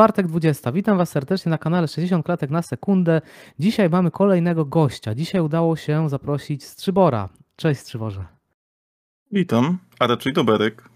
[0.00, 0.72] czwartek 20.
[0.72, 3.20] Witam Was serdecznie na kanale 60 klatek na sekundę.
[3.58, 5.14] Dzisiaj mamy kolejnego gościa.
[5.14, 7.28] Dzisiaj udało się zaprosić Strzybora.
[7.56, 8.24] Cześć Strzyborze.
[9.32, 10.88] Witam, a raczej Doberek.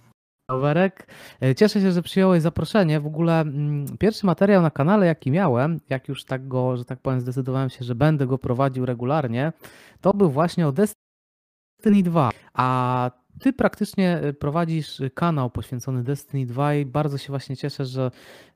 [0.51, 1.07] Doberek.
[1.43, 3.01] E, cieszę się, że przyjąłeś zaproszenie.
[3.01, 6.99] W ogóle mm, pierwszy materiał na kanale, jaki miałem, jak już tak go, że tak
[6.99, 9.53] powiem, zdecydowałem się, że będę go prowadził regularnie,
[10.01, 12.31] to był właśnie o Destiny 2.
[12.55, 18.11] A ty praktycznie e, prowadzisz kanał poświęcony Destiny 2 i bardzo się właśnie cieszę, że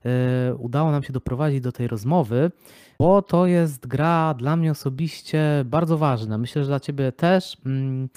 [0.05, 2.51] e, udało nam się doprowadzić do tej rozmowy,
[2.99, 6.37] bo to jest gra dla mnie osobiście bardzo ważna.
[6.37, 8.09] Myślę, że dla ciebie też mm,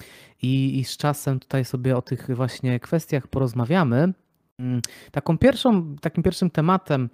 [0.42, 4.12] i, i z czasem tutaj sobie o tych właśnie kwestiach porozmawiamy.
[4.58, 7.08] Mm, taką pierwszą, takim pierwszym tematem,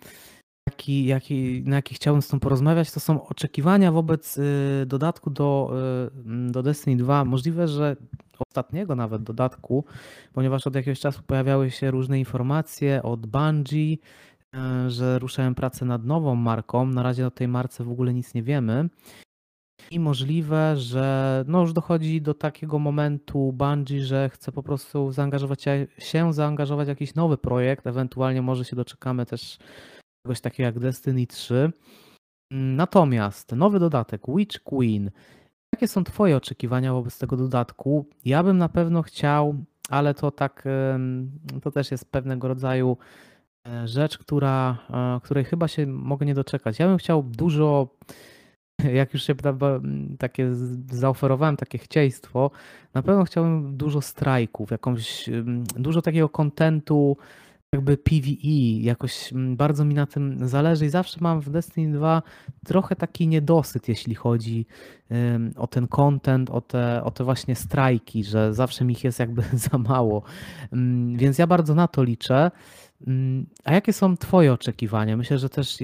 [0.69, 5.73] jaki, jaki, na jaki chciałbym z tą porozmawiać, to są oczekiwania wobec y, dodatku do,
[6.49, 7.25] y, do Destiny 2.
[7.25, 7.97] Możliwe, że
[8.49, 9.85] ostatniego nawet dodatku,
[10.33, 16.05] ponieważ od jakiegoś czasu pojawiały się różne informacje od Bungie, y, że ruszają pracę nad
[16.05, 16.87] nową marką.
[16.87, 18.89] Na razie o tej marce w ogóle nic nie wiemy.
[19.91, 25.65] I możliwe, że no już dochodzi do takiego momentu Bungie, że chce po prostu zaangażować
[25.99, 27.87] się, zaangażować w jakiś nowy projekt.
[27.87, 29.59] Ewentualnie może się doczekamy też
[30.27, 31.73] czegoś takiego jak Destiny 3.
[32.53, 35.11] Natomiast nowy dodatek Witch Queen.
[35.75, 38.07] Jakie są Twoje oczekiwania wobec tego dodatku?
[38.25, 39.55] Ja bym na pewno chciał,
[39.89, 40.65] ale to tak,
[41.63, 42.97] to też jest pewnego rodzaju
[43.69, 46.79] e, rzecz, która, e, której chyba się mogę nie doczekać.
[46.79, 47.89] Ja bym chciał dużo,
[49.01, 49.35] jak już się
[50.19, 50.51] takie
[50.91, 52.51] zaoferowałem takie chcieństwo,
[52.95, 55.31] na pewno chciałbym dużo strajków, jakąś,
[55.77, 57.17] dużo takiego kontentu,
[57.73, 62.23] jakby PvE, jakoś mm, bardzo mi na tym zależy i zawsze mam w Destiny 2
[62.65, 64.67] trochę taki niedosyt, jeśli chodzi
[65.57, 69.43] o ten content, o te, o te właśnie strajki, że zawsze mi ich jest jakby
[69.71, 70.23] za mało.
[71.17, 72.51] Więc ja bardzo na to liczę.
[73.65, 75.17] A jakie są Twoje oczekiwania?
[75.17, 75.79] Myślę, że też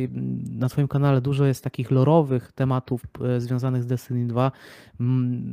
[0.51, 4.53] na Twoim kanale dużo jest takich lorowych tematów e, związanych z Destiny 2.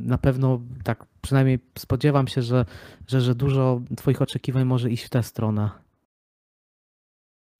[0.06, 2.64] Na pewno tak przynajmniej spodziewam się, że,
[3.06, 5.70] że, że dużo Twoich oczekiwań może iść w tę stronę.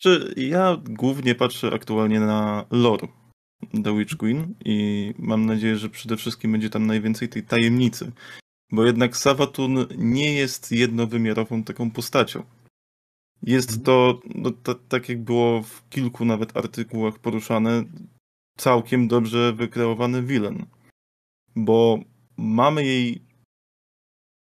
[0.03, 3.09] Czy ja głównie patrzę aktualnie na lore
[3.85, 8.12] The Witch Queen i mam nadzieję, że przede wszystkim będzie tam najwięcej tej tajemnicy.
[8.73, 12.43] Bo jednak Savatun nie jest jednowymiarową taką postacią.
[13.43, 13.85] Jest mhm.
[13.85, 14.51] to, no,
[14.89, 17.85] tak jak było w kilku nawet artykułach poruszane,
[18.57, 20.67] całkiem dobrze wykreowany villain.
[21.57, 21.99] Bo
[22.37, 23.23] mamy jej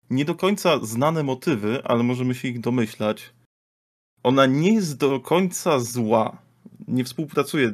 [0.10, 3.34] nie do końca znane motywy, ale możemy się ich domyślać
[4.24, 6.38] ona nie jest do końca zła.
[6.88, 7.72] Nie współpracuje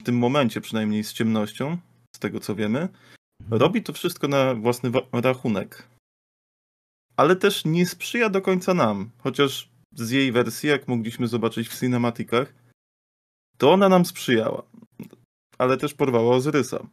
[0.00, 1.78] w tym momencie przynajmniej z ciemnością,
[2.16, 2.88] z tego co wiemy.
[3.50, 5.88] Robi to wszystko na własny rachunek.
[7.16, 11.80] Ale też nie sprzyja do końca nam, chociaż z jej wersji, jak mogliśmy zobaczyć w
[11.80, 12.54] cinematikach,
[13.58, 14.62] to ona nam sprzyjała.
[15.58, 16.86] Ale też porwała Ozyrysa.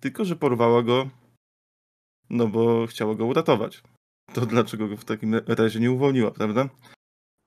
[0.00, 1.10] Tylko, że porwała go,
[2.30, 3.82] no bo chciała go uratować.
[4.34, 6.68] To dlaczego go w takim razie nie uwolniła, prawda?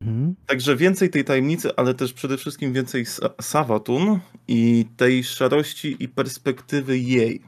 [0.03, 0.35] Mhm.
[0.45, 3.05] Także więcej tej tajemnicy, ale też przede wszystkim więcej
[3.41, 7.41] Savatun i tej szarości i perspektywy jej.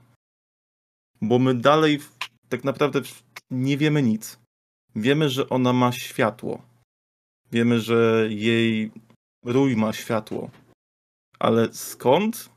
[1.21, 1.99] Bo my dalej
[2.49, 3.01] tak naprawdę
[3.51, 4.39] nie wiemy nic.
[4.95, 6.61] Wiemy, że ona ma światło.
[7.51, 8.91] Wiemy, że jej
[9.45, 10.51] rój ma światło.
[11.39, 12.49] Ale skąd?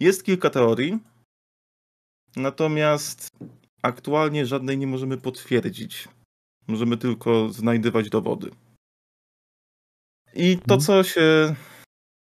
[0.00, 0.98] Jest kilka teorii.
[2.36, 3.28] Natomiast
[3.82, 6.08] aktualnie żadnej nie możemy potwierdzić.
[6.66, 8.50] Możemy tylko znajdywać dowody.
[10.34, 10.80] I to, mhm.
[10.80, 11.54] co się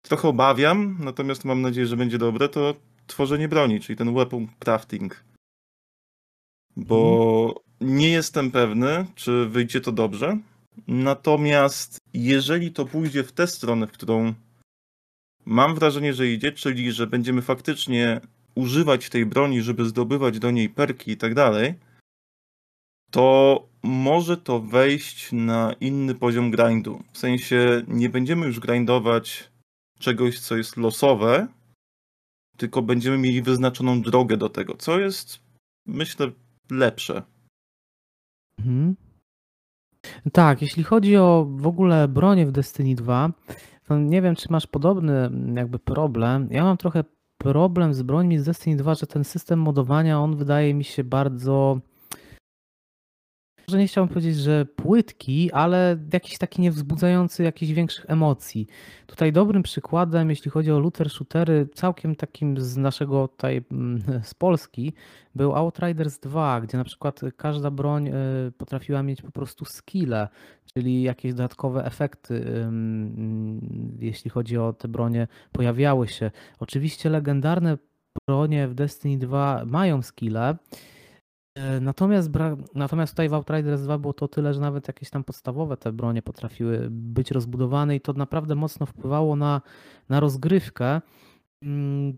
[0.03, 2.75] trochę obawiam, natomiast mam nadzieję, że będzie dobre, to
[3.07, 5.25] tworzenie broni, czyli ten weapon crafting.
[6.77, 7.99] Bo mhm.
[7.99, 10.39] nie jestem pewny, czy wyjdzie to dobrze.
[10.89, 14.35] Natomiast jeżeli to pójdzie w tę stronę, w którą
[15.45, 18.21] mam wrażenie, że idzie, czyli że będziemy faktycznie
[18.55, 21.75] używać tej broni, żeby zdobywać do niej perki i tak dalej,
[23.11, 27.03] to może to wejść na inny poziom grindu.
[27.13, 29.51] W sensie nie będziemy już grindować
[29.99, 31.49] czegoś, co jest losowe,
[32.57, 35.39] tylko będziemy mieli wyznaczoną drogę do tego, co jest,
[35.87, 36.31] myślę,
[36.71, 37.23] lepsze.
[38.59, 38.97] Mhm.
[40.33, 43.33] Tak, jeśli chodzi o w ogóle bronię w Destiny 2,
[43.89, 46.49] to nie wiem, czy masz podobny jakby problem.
[46.51, 47.05] Ja mam trochę
[47.39, 51.81] problem z brońmi z Destiny 2, że ten system modowania, on wydaje mi się bardzo
[53.69, 58.67] może nie chciałbym powiedzieć, że płytki, ale jakiś taki niewzbudzający jakichś większych emocji.
[59.07, 64.35] Tutaj dobrym przykładem, jeśli chodzi o looter shootery, całkiem takim z naszego tutaj, mm, z
[64.35, 64.93] Polski,
[65.35, 68.13] był Outriders 2, gdzie na przykład każda broń y,
[68.59, 70.29] potrafiła mieć po prostu skille,
[70.75, 72.67] czyli jakieś dodatkowe efekty,
[73.99, 76.31] jeśli chodzi o te bronie, pojawiały się.
[76.59, 77.79] Oczywiście legendarne
[78.29, 80.57] bronie w Destiny 2 mają skille,
[81.81, 85.77] Natomiast, bra- natomiast tutaj w Outriders 2 było to tyle, że nawet jakieś tam podstawowe
[85.77, 89.61] te bronie potrafiły być rozbudowane i to naprawdę mocno wpływało na,
[90.09, 91.01] na rozgrywkę.
[91.63, 92.17] Mm,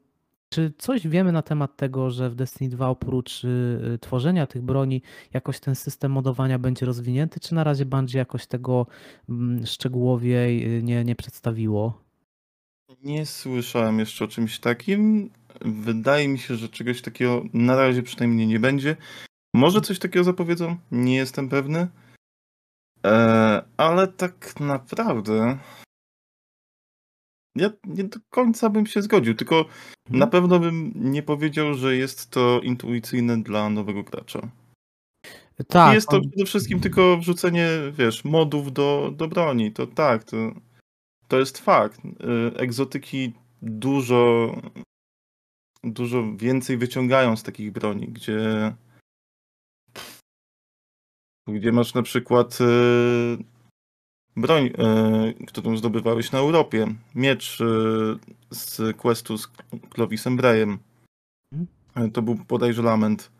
[0.50, 5.02] Czy coś wiemy na temat tego, że w Destiny 2 oprócz y, tworzenia tych broni
[5.34, 8.86] jakoś ten system modowania będzie rozwinięty, czy na razie Bungie jakoś tego
[9.28, 12.04] mm, szczegółowiej y, nie, nie przedstawiło?
[13.04, 15.30] Nie słyszałem jeszcze o czymś takim.
[15.60, 18.96] Wydaje mi się, że czegoś takiego na razie przynajmniej nie będzie.
[19.54, 20.76] Może coś takiego zapowiedzą?
[20.90, 21.88] Nie jestem pewny.
[23.06, 25.58] E, ale tak naprawdę.
[27.56, 29.64] Ja nie do końca bym się zgodził, tylko
[30.10, 34.48] na pewno bym nie powiedział, że jest to intuicyjne dla nowego gracza.
[35.68, 39.72] Tak, jest to on- przede wszystkim tylko wrzucenie, wiesz, modów do, do broni.
[39.72, 40.36] To tak, to,
[41.28, 42.00] to jest fakt.
[42.04, 44.52] Y, Egzotyki dużo,
[45.84, 48.74] dużo więcej wyciągają z takich broni, gdzie,
[51.52, 53.38] gdzie masz na przykład y,
[54.36, 56.86] broń, y, którą zdobywałeś na Europie.
[57.14, 57.64] Miecz y,
[58.50, 59.48] z questu z
[59.94, 60.78] Clovisem Brayem.
[61.96, 63.30] Y, To był bodajże lament.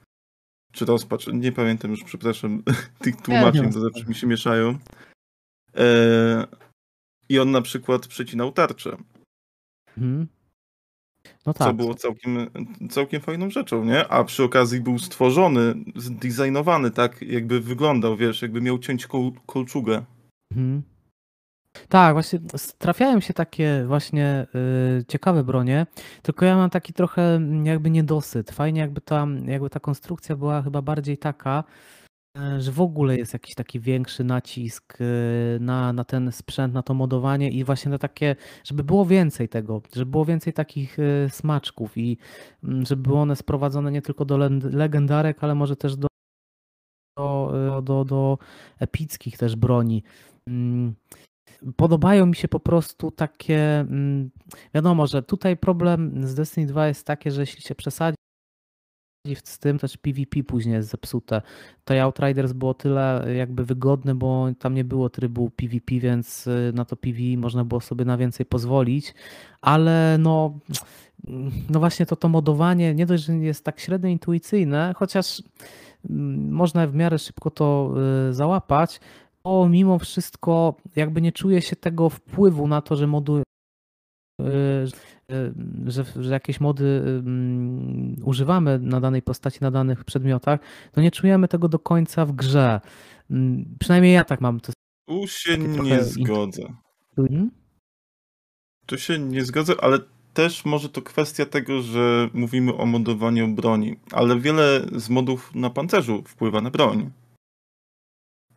[0.73, 2.63] Czy rozpacz, nie pamiętam już, przepraszam,
[3.05, 4.79] tych tłumaczeń, ma to zawsze mi się mieszają.
[5.77, 6.47] E,
[7.29, 8.97] I on na przykład przecinał tarczę,
[9.99, 10.27] Mhm.
[11.49, 11.77] No co tak.
[11.77, 12.51] było całkiem,
[12.91, 14.09] całkiem fajną rzeczą, nie?
[14.09, 20.05] A przy okazji był stworzony, zdesignowany tak, jakby wyglądał, wiesz, jakby miał ciąć kol, kolczugę.
[20.53, 20.83] Mhm.
[21.89, 22.39] Tak, właśnie
[22.79, 24.47] trafiają się takie właśnie
[25.01, 25.87] y, ciekawe bronie,
[26.23, 28.51] tylko ja mam taki trochę jakby niedosyt.
[28.51, 31.65] Fajnie jakby ta, jakby ta konstrukcja była chyba bardziej taka,
[32.59, 36.95] że w ogóle jest jakiś taki większy nacisk y, na, na ten sprzęt, na to
[36.95, 41.99] modowanie i właśnie na takie, żeby było więcej tego, żeby było więcej takich y, smaczków
[41.99, 42.19] i
[42.65, 46.09] mm, żeby były one sprowadzone nie tylko do legendarek, ale może też do,
[47.17, 48.39] do, do, do
[48.81, 50.03] epickich też broni.
[50.49, 50.95] Mm,
[51.77, 53.81] Podobają mi się po prostu takie.
[53.81, 54.31] mm,
[54.75, 58.17] Wiadomo, że tutaj problem z Destiny 2 jest takie, że jeśli się przesadzi
[59.45, 61.43] z tym, też PvP później jest zepsute.
[61.85, 66.85] To Outriders było tyle jakby wygodne, bo tam nie było trybu PvP, więc y, na
[66.85, 69.15] to PvE można było sobie na więcej pozwolić,
[69.61, 70.59] ale no,
[71.71, 75.43] no właśnie to, to modowanie nie dość, że jest tak średnio intuicyjne, chociaż
[76.11, 77.95] mm, można w miarę szybko to
[78.29, 79.01] y, załapać,
[79.43, 83.43] to mimo wszystko jakby nie czuje się tego wpływu na to, że modu,
[85.87, 90.61] że, że jakieś mody mm, używamy na danej postaci, na danych przedmiotach,
[90.93, 92.81] to nie czujemy tego do końca w grze.
[93.31, 94.61] Mm, Przynajmniej ja tak mam.
[94.61, 94.73] To
[95.09, 96.63] Tu się nie in- zgodzę.
[97.19, 97.51] Mhm.
[98.87, 99.99] Tu się nie zgodzę, ale
[100.35, 105.71] też może to kwestia tego, że mówimy o modowaniu broni, ale wiele z modów na
[105.71, 107.11] pancerzu wpływa na broń.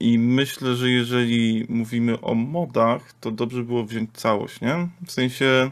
[0.01, 4.87] I myślę, że jeżeli mówimy o modach, to dobrze było wziąć całość, nie?
[5.05, 5.71] W sensie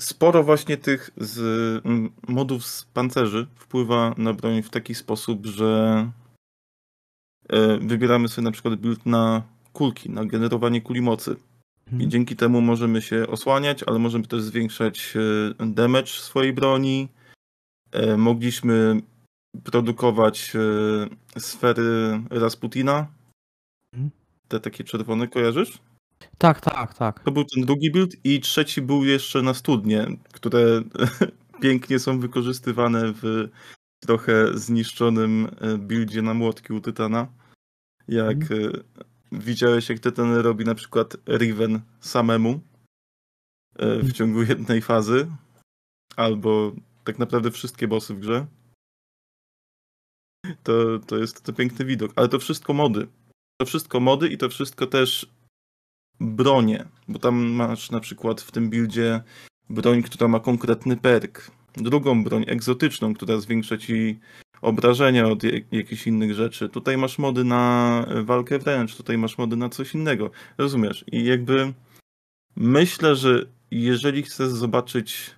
[0.00, 1.84] sporo właśnie tych z
[2.28, 6.10] modów z pancerzy wpływa na broń w taki sposób, że
[7.48, 9.42] e, wybieramy sobie na przykład build na
[9.72, 11.36] kulki, na generowanie kuli mocy.
[11.86, 12.10] I Mhm.
[12.10, 15.14] dzięki temu możemy się osłaniać, ale możemy też zwiększać
[15.60, 17.08] e, damage swojej broni.
[17.92, 19.00] E, Mogliśmy
[19.64, 20.52] produkować
[21.36, 23.06] e, sfery Rasputina.
[23.92, 24.10] Mhm.
[24.48, 25.78] Te takie czerwone, kojarzysz?
[26.38, 27.20] Tak, tak, tak.
[27.20, 30.82] To był ten drugi build i trzeci był jeszcze na studnie, które
[31.62, 33.48] pięknie są wykorzystywane w
[34.00, 37.26] trochę zniszczonym e, buildzie na młotki u Tytana.
[38.08, 38.56] Jak e,
[39.32, 42.60] widziałeś, jak Tytan robi na przykład Riven samemu
[43.78, 45.30] w ciągu jednej fazy,
[46.16, 46.72] albo
[47.04, 48.46] tak naprawdę wszystkie bossy w grze.
[50.62, 53.06] To, to jest to piękny widok, ale to wszystko mody.
[53.60, 55.26] To wszystko mody i to wszystko też
[56.20, 59.22] bronie, bo tam masz na przykład w tym buildzie
[59.70, 61.50] broń, która ma konkretny perk.
[61.76, 64.18] Drugą broń egzotyczną, która zwiększa ci
[64.62, 66.68] obrażenia od jak- jakichś innych rzeczy.
[66.68, 70.30] Tutaj masz mody na walkę wręcz, tutaj masz mody na coś innego.
[70.58, 71.04] Rozumiesz?
[71.12, 71.72] I jakby
[72.56, 75.30] myślę, że jeżeli chcesz zobaczyć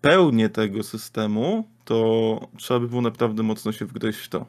[0.00, 4.46] pełnię tego systemu, to trzeba by było naprawdę mocno się wgryźć w to.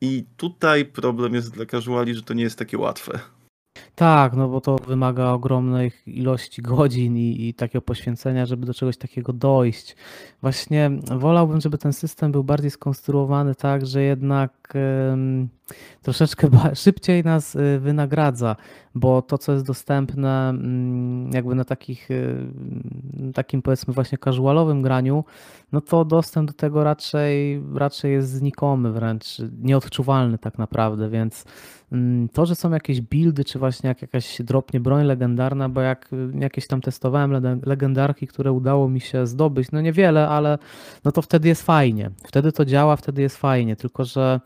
[0.00, 3.18] I tutaj problem jest dla casuali, że to nie jest takie łatwe.
[3.94, 8.96] Tak, no bo to wymaga ogromnej ilości godzin i, i takiego poświęcenia, żeby do czegoś
[8.96, 9.96] takiego dojść.
[10.42, 14.74] Właśnie wolałbym, żeby ten system był bardziej skonstruowany tak, że jednak
[16.02, 18.56] troszeczkę szybciej nas y, wynagradza,
[18.94, 22.36] bo to, co jest dostępne mm, jakby na takich, y,
[23.34, 25.24] takim powiedzmy właśnie casualowym graniu,
[25.72, 29.24] no to dostęp do tego raczej, raczej jest znikomy wręcz,
[29.58, 31.44] nieodczuwalny tak naprawdę, więc
[31.92, 36.12] mm, to, że są jakieś buildy, czy właśnie jak jakaś dropnie broń legendarna, bo jak
[36.12, 40.58] y, jakieś tam testowałem legendarki, które udało mi się zdobyć, no niewiele, ale
[41.04, 42.10] no to wtedy jest fajnie.
[42.26, 44.40] Wtedy to działa, wtedy jest fajnie, tylko że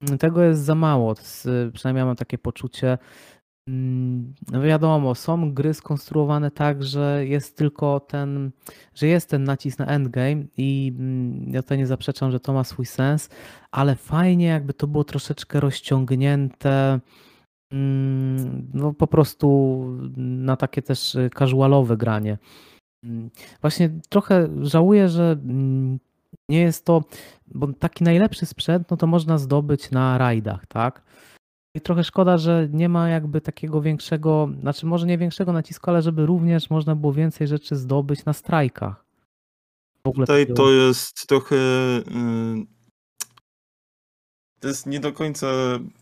[0.00, 1.14] mm, tego jest za mało.
[1.72, 2.98] Przynajmniej ja mam takie poczucie.
[3.68, 8.50] Mm, No wiadomo, są gry skonstruowane tak, że jest tylko ten,
[8.94, 12.64] że jest ten nacisk na endgame i mm, ja tutaj nie zaprzeczam, że to ma
[12.64, 13.28] swój sens,
[13.70, 17.00] ale fajnie jakby to było troszeczkę rozciągnięte,
[17.72, 22.38] mm, no po prostu na takie też casualowe granie.
[23.60, 25.36] Właśnie trochę żałuję, że
[26.48, 27.04] nie jest to,
[27.46, 31.02] bo taki najlepszy sprzęt, no to można zdobyć na rajdach, tak?
[31.76, 36.02] I trochę szkoda, że nie ma jakby takiego większego, znaczy może nie większego nacisku, ale
[36.02, 39.04] żeby również można było więcej rzeczy zdobyć na strajkach.
[40.06, 41.56] W ogóle Tutaj to jest trochę.
[41.56, 42.66] y,
[44.60, 45.46] To jest nie do końca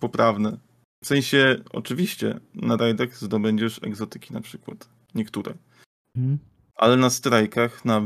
[0.01, 0.57] poprawne.
[1.05, 4.89] W sensie, oczywiście, na rajdach zdobędziesz egzotyki na przykład.
[5.15, 5.55] Niektóre.
[6.17, 6.39] Mhm.
[6.77, 8.03] Ale na strajkach, na,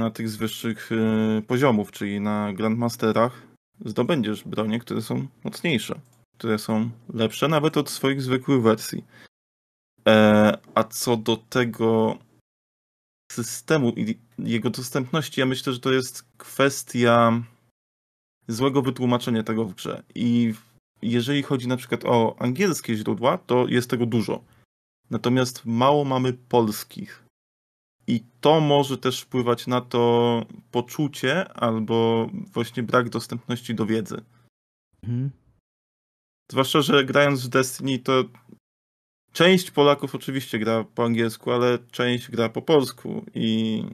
[0.00, 3.42] na tych z wyższych y, poziomów, czyli na Grandmasterach,
[3.84, 6.00] zdobędziesz bronie, które są mocniejsze,
[6.40, 9.04] które są lepsze nawet od swoich zwykłych wersji.
[10.08, 12.18] E, a co do tego
[13.32, 17.42] systemu i jego dostępności, ja myślę, że to jest kwestia
[18.48, 20.02] złego wytłumaczenia tego w grze.
[20.14, 20.54] I
[21.02, 24.44] jeżeli chodzi na przykład o angielskie źródła, to jest tego dużo.
[25.10, 27.24] Natomiast mało mamy polskich.
[28.06, 34.20] I to może też wpływać na to poczucie albo właśnie brak dostępności do wiedzy.
[35.02, 35.39] Mhm.
[36.50, 38.24] Zwłaszcza, że grając w Destiny, to
[39.32, 43.84] część Polaków oczywiście gra po angielsku, ale część gra po polsku i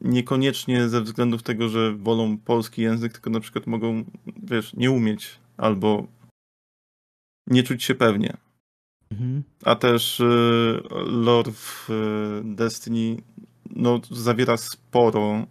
[0.00, 4.04] niekoniecznie ze względów tego, że wolą polski język, tylko na przykład mogą,
[4.42, 6.06] wiesz, nie umieć albo
[7.46, 8.36] nie czuć się pewnie.
[9.10, 9.42] Mhm.
[9.64, 13.22] A też y, lore w y, Destiny
[13.70, 15.46] no, zawiera sporo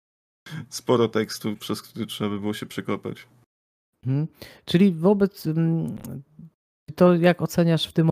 [0.68, 3.26] sporo tekstu, przez który trzeba by było się przekopać.
[4.08, 4.26] Mhm.
[4.64, 5.96] Czyli wobec mm,
[6.94, 8.10] to jak oceniasz w tym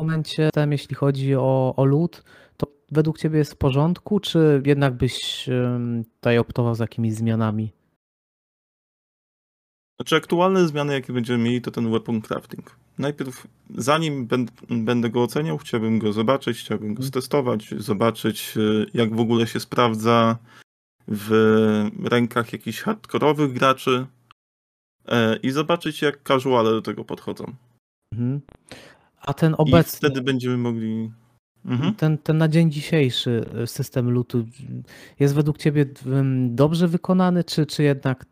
[0.00, 2.24] momencie, tam, jeśli chodzi o, o lód,
[2.56, 5.48] to według Ciebie jest w porządku, czy jednak byś
[6.20, 7.72] tutaj optował za jakimiś zmianami?
[10.00, 12.76] Znaczy aktualne zmiany, jakie będziemy mieli, to ten weapon crafting.
[12.98, 14.28] Najpierw, zanim
[14.70, 17.08] będę, go oceniał, chciałbym go zobaczyć, chciałbym go Mhm.
[17.08, 20.38] stestować, zobaczyć y, jak w ogóle się sprawdza
[21.08, 21.30] w
[22.04, 24.06] rękach jakichś hardkorowych graczy e,
[25.42, 27.54] i zobaczyć jak casuale do tego podchodzą.
[28.12, 28.40] Mhm.
[29.20, 31.10] A ten I obecny, wtedy będziemy mogli...
[31.64, 31.94] Mhm.
[31.94, 34.46] ten, ten na dzień dzisiejszy y, system lutu
[35.20, 35.86] jest według Ciebie
[36.48, 38.26] dobrze wykonany, czy, czy jednak,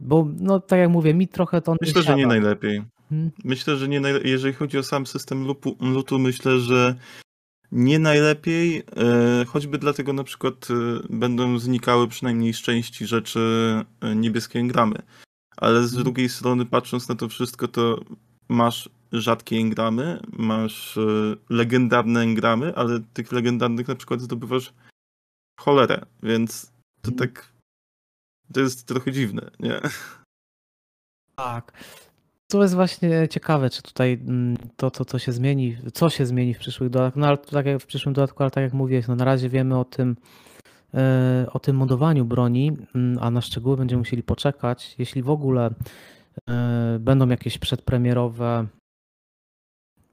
[0.00, 2.82] bo no tak jak mówię, mi trochę to Myślę, że nie najlepiej.
[3.10, 3.30] Mhm.
[3.44, 6.94] Myślę, że nie najle- jeżeli chodzi o sam system lupu, lutu, myślę, że
[7.72, 10.74] nie najlepiej, e, choćby dlatego na przykład e,
[11.10, 13.40] będą znikały przynajmniej z części rzeczy
[14.00, 14.96] e, niebieskie engramy.
[15.56, 16.04] Ale z Mhm.
[16.04, 18.00] drugiej strony, patrząc na to wszystko, to
[18.48, 21.00] masz rzadkie engramy, masz e,
[21.48, 24.72] legendarne engramy, ale tych legendarnych na przykład zdobywasz
[25.60, 26.72] cholerę, więc
[27.02, 27.16] to Mhm.
[27.16, 27.52] tak
[28.52, 29.80] to jest trochę dziwne, nie?
[31.36, 31.72] Tak.
[32.48, 36.54] To jest właśnie ciekawe, czy tutaj mm, to, to, co się zmieni, co się zmieni
[36.54, 37.20] w przyszłych dodatkach.
[37.20, 39.78] No ale tak jak w przyszłym dodatku, ale tak jak mówiłeś, no na razie wiemy
[39.78, 40.16] o tym,
[41.52, 44.94] o tym modowaniu broni, mm, a na szczegóły będziemy musieli poczekać.
[44.98, 45.70] Jeśli w ogóle
[46.50, 48.66] e, będą jakieś przedpremierowe,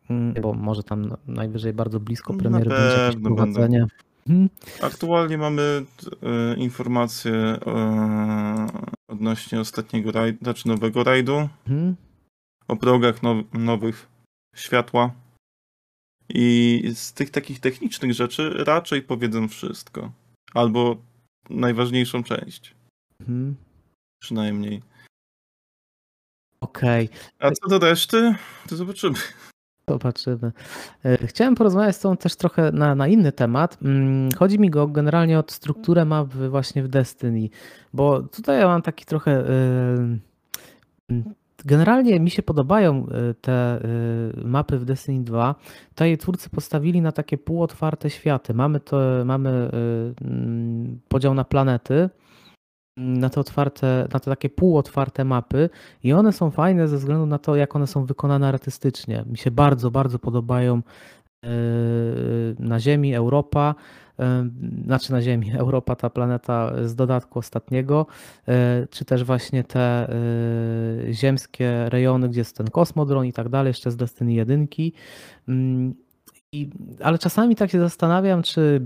[0.10, 3.86] mm, bo może tam na- najwyżej bardzo blisko Na premiery będzie jakieś prowadzenie.
[4.30, 4.50] Mhm.
[4.82, 5.86] Aktualnie mamy
[6.24, 7.60] e, informacje e,
[9.08, 11.96] odnośnie ostatniego rajdu, znaczy nowego rajdu, Mhm.
[12.68, 14.08] o progach now, nowych
[14.56, 15.12] światła.
[16.30, 20.12] I z tych takich technicznych rzeczy raczej powiedzą wszystko.
[20.54, 20.96] Albo
[21.50, 22.76] najważniejszą część,
[23.20, 23.56] Mhm.
[24.22, 24.82] przynajmniej.
[26.62, 27.10] Okej.
[27.40, 28.36] A co do reszty,
[28.70, 29.16] to zobaczymy.
[29.90, 30.52] Zobaczymy.
[31.06, 33.78] E, Chciałem porozmawiać z Tobą też trochę na, na inny temat.
[33.82, 37.50] Mm, Chodzi mi go generalnie o strukturę map właśnie w Destiny,
[37.94, 40.18] bo tutaj ja mam taki trochę e,
[41.66, 45.56] Generalnie mi się podobają y, te y, mapy w Destiny 2.
[45.90, 48.54] Tutaj twórcy postawili na takie półotwarte światy.
[48.54, 49.70] Mamy, to, mamy
[50.22, 52.10] y, mm, podział na planety,
[52.98, 55.70] na te otwarte, na te takie półotwarte mapy
[56.04, 59.24] i one są fajne ze względu na to, jak one są wykonane artystycznie.
[59.30, 60.82] Mi się bardzo, bardzo podobają
[62.60, 63.76] na Ziemi, Europa
[64.86, 68.06] znaczy na Ziemi, Europa, ta planeta z dodatku ostatniego,
[68.48, 73.70] e, czy też właśnie te e, ziemskie rejony, gdzie jest ten kosmodron i tak dalej,
[73.70, 74.68] jeszcze z Destiny 1.
[75.48, 75.94] Mm,
[76.52, 76.70] I,
[77.04, 78.82] ale czasami tak się zastanawiam, czy,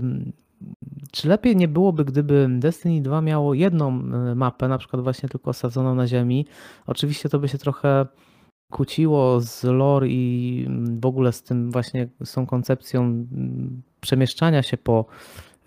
[1.12, 5.50] czy lepiej nie byłoby, gdyby Destiny 2 miało jedną e, mapę, na przykład właśnie tylko
[5.50, 6.46] osadzoną na Ziemi.
[6.86, 8.06] Oczywiście to by się trochę
[8.70, 10.66] kłóciło z lore i
[11.00, 13.26] w ogóle z tym właśnie, z tą koncepcją
[14.00, 15.04] przemieszczania się po,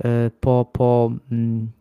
[0.03, 1.71] e, po, po, mm,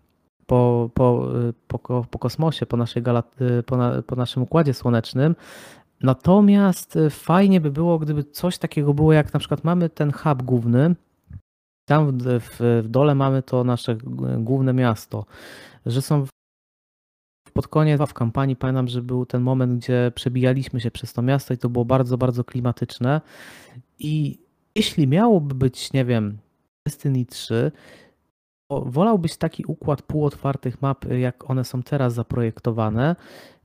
[0.47, 1.79] po, po, e, po,
[2.11, 3.03] po kosmosie, po, naszej
[3.41, 5.37] e, po, na, po naszym układzie słonecznym.
[6.03, 10.95] Natomiast fajnie by było, gdyby coś takiego było, jak na przykład mamy ten hub główny,
[11.89, 13.97] tam w, w, w dole mamy to nasze
[14.39, 15.25] główne miasto,
[15.87, 16.25] że są
[17.51, 21.55] pod koniec w kampanii pamiętam, że był ten moment, gdzie przebijaliśmy się przez to miasto
[21.55, 23.21] i to było bardzo, bardzo klimatyczne.
[23.99, 24.39] I
[24.75, 26.39] jeśli miałoby być, nie wiem,
[26.87, 27.73] Destiny 3,
[28.71, 33.17] wolałbyś taki układ półotwartych map, jak one są teraz zaprojektowane,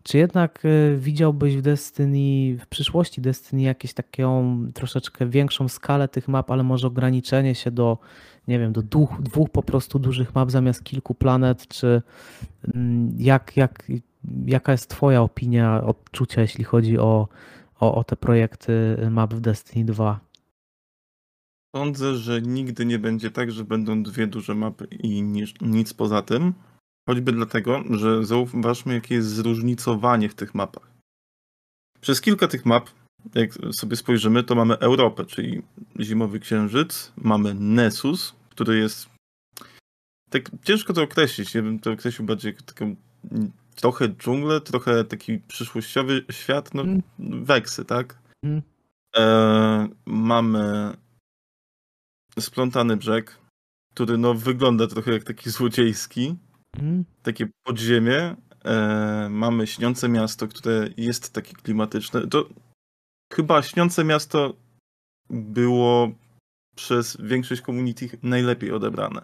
[0.03, 6.27] czy jednak e, widziałbyś w Destiny, w przyszłości Destiny jakieś taką troszeczkę większą skalę tych
[6.27, 7.97] map, ale może ograniczenie się do,
[8.47, 12.01] nie wiem, do dwóch, dwóch po prostu dużych map zamiast kilku planet, czy
[12.73, 13.91] mm, jak, jak,
[14.45, 17.27] jaka jest twoja opinia, odczucia, jeśli chodzi o,
[17.79, 20.19] o, o te projekty map w Destiny 2?
[21.75, 25.21] Sądzę, że nigdy nie będzie tak, że będą dwie duże mapy i
[25.61, 26.53] nic poza tym.
[27.09, 30.91] Choćby dlatego, że zauważmy, jakie jest zróżnicowanie w tych mapach.
[32.01, 32.89] Przez kilka tych map,
[33.35, 35.61] jak sobie spojrzymy, to mamy Europę, czyli
[35.99, 39.09] Zimowy Księżyc, mamy Nessus, który jest.
[40.29, 41.55] Tak ciężko to określić.
[41.55, 42.95] Ja bym to określił bardziej taką
[43.75, 47.01] trochę dżunglę, trochę taki przyszłościowy świat, no mm.
[47.19, 48.17] weksy, tak?
[48.43, 48.61] Mm.
[49.17, 50.93] E, mamy
[52.39, 53.37] splątany brzeg,
[53.93, 56.35] który no wygląda trochę jak taki złodziejski.
[56.79, 57.05] Mm.
[57.23, 58.35] Takie podziemie.
[58.65, 62.27] E, mamy śniące miasto, które jest takie klimatyczne.
[62.27, 62.49] To
[63.35, 64.53] chyba śniące miasto
[65.29, 66.11] było
[66.75, 69.21] przez większość community najlepiej odebrane.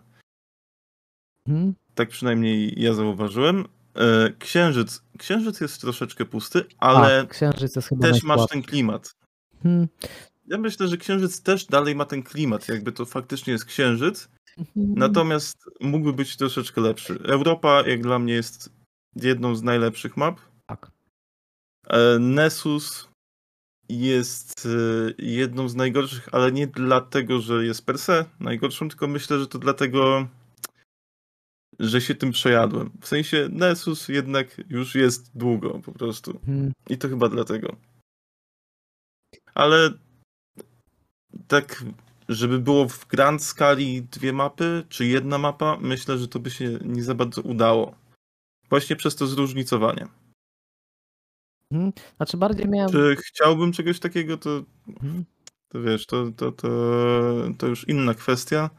[1.48, 1.74] Mm.
[1.96, 3.66] Tak przynajmniej ja zauważyłem.
[3.96, 5.04] E, księżyc.
[5.18, 9.16] Księżyc jest troszeczkę pusty, ale A, księżyc jest chyba też masz ten klimat.
[9.64, 9.88] Hmm.
[10.48, 14.94] Ja myślę, że księżyc też dalej ma ten klimat, jakby to faktycznie jest księżyc, Mhm.
[14.96, 17.20] Natomiast mógłby być troszeczkę lepszy.
[17.24, 18.70] Europa, jak dla mnie, jest
[19.16, 20.40] jedną z najlepszych map.
[20.68, 20.92] Tak.
[21.88, 23.08] E, Nessus
[24.00, 29.40] jest e, jedną z najgorszych, ale nie dlatego, że jest per se najgorszą, tylko myślę,
[29.40, 30.28] że to dlatego,
[31.80, 32.92] że się tym przejadłem.
[33.02, 36.40] W sensie Nessus jednak już jest długo po prostu.
[36.46, 36.72] Hmm.
[36.90, 37.76] I to chyba dlatego.
[39.54, 39.90] Ale
[41.48, 41.84] tak
[42.32, 46.80] żeby było w grand skali dwie mapy, czy jedna mapa, myślę, że to by się
[46.86, 47.96] nie za bardzo udało.
[48.70, 50.08] Właśnie przez to zróżnicowanie.
[51.72, 51.94] Hmm.
[52.18, 52.92] Znaczy bardziej miałem...
[52.92, 54.64] Czy chciałbym czegoś takiego, to,
[55.02, 55.26] hmm.
[55.70, 56.70] to wiesz, to, to, to,
[57.58, 58.70] to już inna kwestia.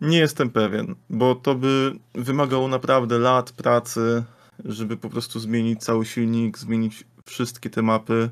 [0.00, 4.24] Nie jestem pewien, bo to by wymagało naprawdę lat pracy,
[4.64, 8.30] żeby po prostu zmienić cały silnik, zmienić wszystkie te mapy.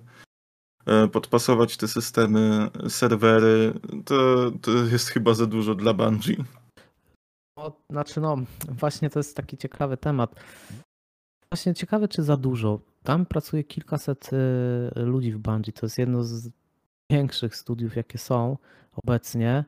[0.86, 3.72] E, podpasować te systemy, serwery,
[4.04, 6.36] to, to jest chyba za dużo dla Bungie.
[7.56, 8.36] No, znaczy no,
[8.68, 10.34] właśnie to jest taki ciekawy temat.
[11.52, 12.80] Właśnie ciekawe, czy za dużo.
[13.08, 15.72] Tam pracuje kilkaset e, ludzi w Bungie.
[15.72, 16.50] To jest jedno z
[17.10, 18.56] większych studiów, jakie są
[18.96, 19.64] obecnie.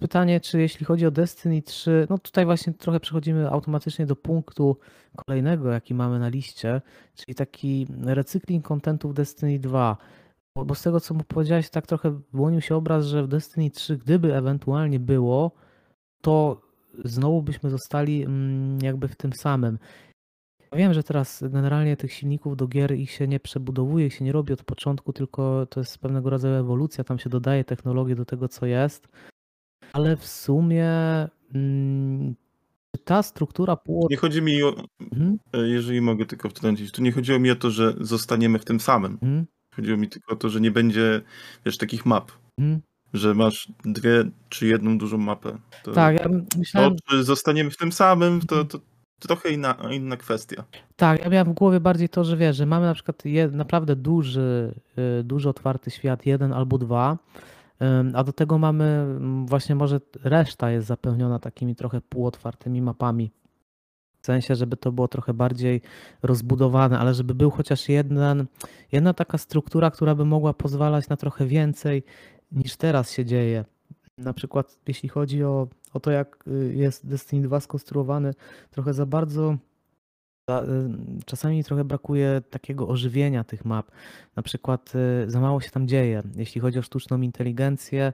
[0.00, 4.76] Pytanie, czy jeśli chodzi o Destiny 3, no tutaj właśnie trochę przechodzimy automatycznie do punktu
[5.16, 6.80] kolejnego, jaki mamy na liście,
[7.14, 9.96] czyli taki recykling kontentu w Destiny 2.
[10.56, 13.70] Bo, bo z tego, co mu powiedziałeś, tak trochę wyłonił się obraz, że w Destiny
[13.70, 15.52] 3, gdyby ewentualnie było,
[16.20, 16.60] to
[17.04, 19.78] znowu byśmy zostali mm, jakby w tym samym.
[20.72, 24.32] Wiem, że teraz generalnie tych silników do gier ich się nie przebudowuje, ich się nie
[24.32, 28.48] robi od początku, tylko to jest pewnego rodzaju ewolucja, tam się dodaje technologię do tego,
[28.48, 29.08] co jest.
[29.92, 30.88] Ale w sumie
[31.54, 32.34] mm,
[33.04, 33.76] ta struktura
[34.10, 35.38] Nie chodzi mi o, mhm.
[35.52, 38.80] E, jeżeli mogę tylko wtrącić, to nie chodziło mi o to, że zostaniemy w tym
[38.80, 39.12] samym.
[39.12, 39.46] Mhm.
[39.76, 41.22] Chodziło mi tylko o to, że nie będzie,
[41.66, 42.32] wiesz, takich map.
[42.58, 42.80] Mhm.
[43.12, 45.58] Że masz dwie czy jedną dużą mapę.
[45.82, 46.28] To, tak, ja
[46.58, 46.96] myślałem...
[46.96, 48.78] To, czy zostaniemy w tym samym, to, to
[49.18, 50.64] trochę inna, inna kwestia.
[50.96, 53.96] Tak, ja miałem w głowie bardziej to, że wiesz, że mamy na przykład jed, naprawdę
[53.96, 54.74] duży,
[55.20, 57.18] y, duży otwarty świat, jeden albo dwa,
[58.14, 59.06] a do tego mamy
[59.44, 63.30] właśnie może reszta jest zapełniona takimi trochę półotwartymi mapami.
[64.22, 65.80] W sensie, żeby to było trochę bardziej
[66.22, 68.46] rozbudowane, ale żeby był chociaż jeden,
[68.92, 72.02] jedna taka struktura, która by mogła pozwalać na trochę więcej
[72.52, 73.64] niż teraz się dzieje.
[74.18, 78.34] Na przykład jeśli chodzi o, o to, jak y, jest Destiny 2 skonstruowany,
[78.70, 79.56] trochę za bardzo
[80.50, 80.54] y,
[81.24, 83.90] czasami trochę brakuje takiego ożywienia tych map.
[84.36, 84.92] Na przykład
[85.26, 86.22] y, za mało się tam dzieje.
[86.36, 88.12] Jeśli chodzi o sztuczną inteligencję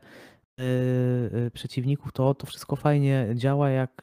[1.53, 4.03] przeciwników, to to wszystko fajnie działa jak,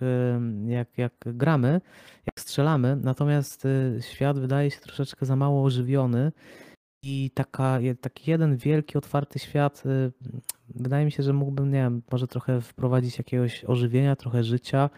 [0.65, 1.81] jak, jak gramy,
[2.25, 3.67] jak strzelamy, natomiast
[3.99, 6.31] świat wydaje się troszeczkę za mało ożywiony
[7.03, 10.11] i taka, taki jeden wielki, otwarty świat, y,
[10.75, 14.89] wydaje mi się, że mógłbym, nie wiem, może trochę wprowadzić jakiegoś ożywienia, trochę życia,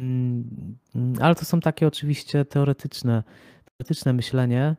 [0.00, 0.78] Mm,
[1.20, 3.22] ale to są takie oczywiście teoretyczne,
[3.64, 4.76] teoretyczne myślenie.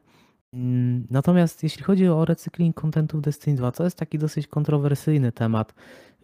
[0.53, 5.31] Mm, Natomiast jeśli chodzi o recykling contentu w Destiny 2, to jest taki dosyć kontrowersyjny
[5.31, 5.73] temat.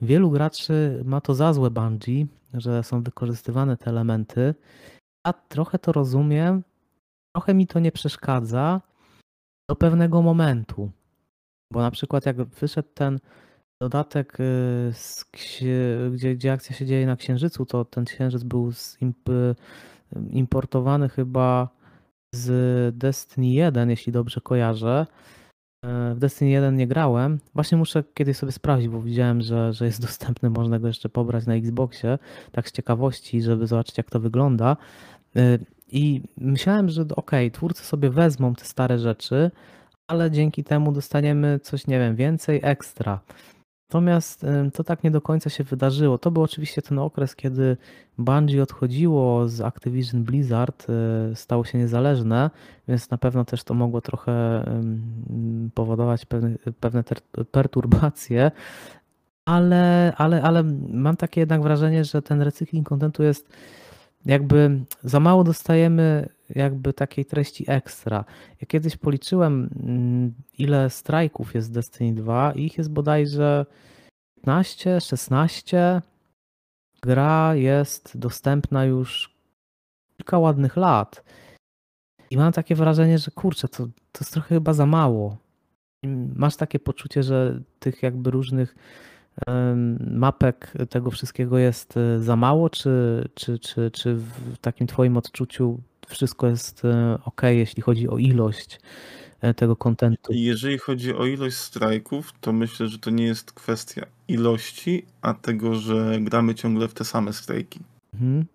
[0.02, 4.56] Wielu graczy ma to za złe Bungie, że są wykorzystywane te elementy.
[5.28, 6.63] Ja trochę to rozumiem,
[7.36, 8.82] trochę mi to nie przeszkadza
[9.69, 10.91] do pewnego momentu.
[11.73, 13.19] Bo na przykład jak wyszedł ten
[13.82, 14.93] dodatek, y,
[16.13, 18.71] gdzie, gdzie akcja się dzieje na Księżycu, to ten Księżyc był
[20.30, 21.69] importowany chyba
[22.36, 25.06] z Destiny 1, jeśli dobrze kojarzę.
[25.86, 27.39] E, W Destiny 1 nie grałem.
[27.53, 31.45] Właśnie muszę kiedyś sobie sprawdzić, bo widziałem, że, że jest dostępny, można go jeszcze pobrać
[31.45, 32.19] na Xboxie,
[32.51, 34.77] tak z ciekawości, żeby zobaczyć jak to wygląda.
[35.88, 39.52] E, I myślałem, że okej, twórcy sobie wezmą te stare rzeczy,
[40.08, 43.19] ale dzięki temu dostaniemy coś, nie wiem, więcej ekstra.
[43.89, 46.17] Natomiast to tak nie do końca się wydarzyło.
[46.17, 47.78] To był oczywiście ten okres, kiedy
[48.17, 52.50] Bungie odchodziło z Activision Blizzard, y, stało się niezależne,
[52.88, 54.63] więc na pewno też to mogło trochę
[55.73, 57.04] powodować pewne, pewne
[57.52, 58.52] perturbacje.
[59.45, 63.50] Ale, ale, ale mam takie jednak wrażenie, że ten recykling contentu jest
[64.28, 68.26] jakby za mało dostajemy jakby takiej treści ekstra.
[68.62, 73.66] Ja kiedyś policzyłem, mm, ile strajków jest w Destiny 2 i ich jest bodajże
[74.36, 76.02] 15, 16.
[77.02, 79.36] Gra jest dostępna już
[80.18, 81.24] kilka ładnych lat.
[82.30, 85.38] I mam takie wrażenie, że kurczę, to, to jest trochę chyba za mało.
[86.36, 88.76] Masz takie poczucie, że tych jakby różnych
[90.00, 95.80] mapek tego wszystkiego jest e, za mało, czy, czy, czy, czy w takim twoim odczuciu
[96.08, 96.84] wszystko jest
[97.26, 98.80] ok, jeśli chodzi o ilość
[99.41, 100.34] e, tego kontentu?
[100.34, 105.76] Jeżeli chodzi o ilość strajków, to myślę, że to nie jest kwestia ilości, a tego,
[105.76, 107.80] że gramy ciągle w te same strajki.
[108.13, 108.45] Mhm.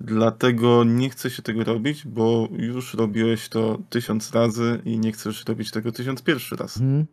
[0.00, 5.44] Dlatego nie chcę się tego robić, bo już robiłeś to tysiąc razy i nie chcesz
[5.44, 6.76] robić tego tysiąc pierwszy raz.
[6.76, 7.06] Mhm.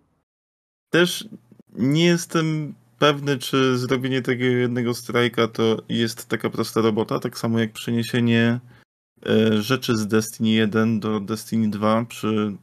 [0.89, 1.27] Też
[1.73, 7.59] nie jestem pewny, czy zrobienie tego jednego strajka to jest taka prosta robota, tak samo
[7.59, 8.59] jak przeniesienie
[9.25, 12.53] e, rzeczy z Destiny 1 do Destiny 2 przy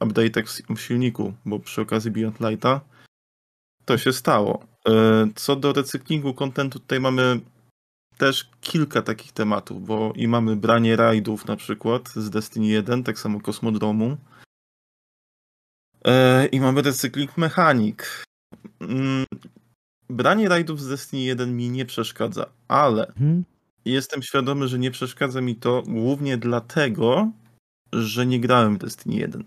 [0.00, 2.80] update'ach w silniku, bo przy okazji Beyond Lighta
[3.84, 4.66] to się stało.
[4.88, 7.40] E, Co do recyklingu kontentu, tutaj mamy
[8.18, 13.18] też kilka takich tematów, bo i mamy branie rajdów na przykład z Destiny 1, tak
[13.18, 14.16] samo Kosmodromu.
[16.04, 18.24] E, I mamy recykling mechanik.
[20.10, 23.44] Branie rajdów z Destiny 1 mi nie przeszkadza, ale Mhm.
[23.84, 27.30] jestem świadomy, że nie przeszkadza mi to głównie dlatego,
[27.92, 29.44] że nie grałem w Destiny 1.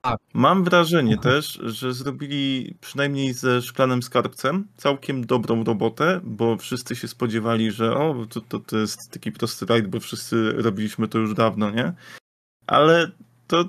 [0.00, 0.18] Tak.
[0.34, 1.34] Mam wrażenie Mhm.
[1.34, 7.96] też, że zrobili przynajmniej ze szklanym skarbcem całkiem dobrą robotę, bo wszyscy się spodziewali, że
[7.96, 11.92] o, to, to, to jest taki prosty rajd, bo wszyscy robiliśmy to już dawno, nie?
[12.66, 13.10] Ale
[13.46, 13.64] to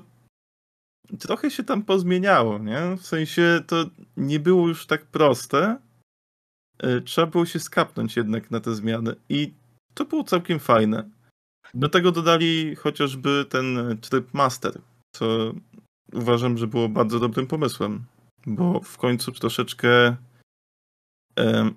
[1.18, 2.96] trochę się tam pozmieniało, nie?
[2.96, 3.84] W sensie to
[4.16, 5.78] nie było już tak proste.
[6.80, 9.52] E, Trzeba było się skapnąć jednak na te zmiany i
[9.94, 11.10] to było całkiem fajne.
[11.74, 14.80] Do tego dodali chociażby ten tryb master,
[15.12, 15.54] co
[16.12, 18.04] uważam, że było bardzo dobrym pomysłem,
[18.46, 20.16] bo w końcu troszeczkę
[21.36, 21.74] em,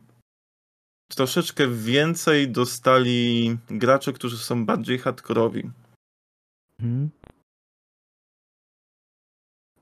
[1.11, 5.69] troszeczkę więcej dostali gracze, którzy są bardziej hardkorowi.
[6.79, 7.09] Mhm.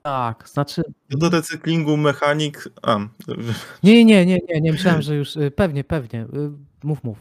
[0.02, 0.82] Tak, znaczy.
[1.12, 2.68] Co do recyklingu mechanik.
[2.82, 2.98] A,
[3.82, 5.36] Nie, nie, nie, nie, nie myślałem, że już.
[5.36, 6.22] y, Pewnie, pewnie.
[6.22, 6.50] y,
[6.84, 7.18] Mów, mów.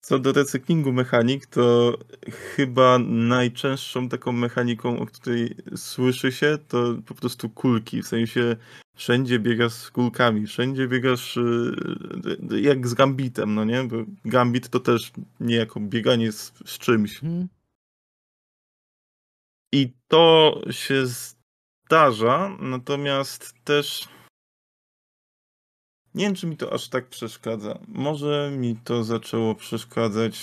[0.00, 1.98] co do recyklingu mechanik, to
[2.56, 8.02] chyba najczęstszą taką mechaniką, o której słyszy się, to po prostu kulki.
[8.02, 8.56] W sensie
[8.96, 13.84] Wszędzie biegasz z kulkami, wszędzie biegasz y, jak z gambitem, no nie?
[13.84, 17.22] Bo gambit to też niejako bieganie z, z czymś.
[17.24, 17.48] Mhm.
[19.74, 24.08] I to się zdarza, natomiast też
[26.14, 27.78] nie wiem, czy mi to aż tak przeszkadza.
[27.88, 30.38] Może mi to zaczęło przeszkadzać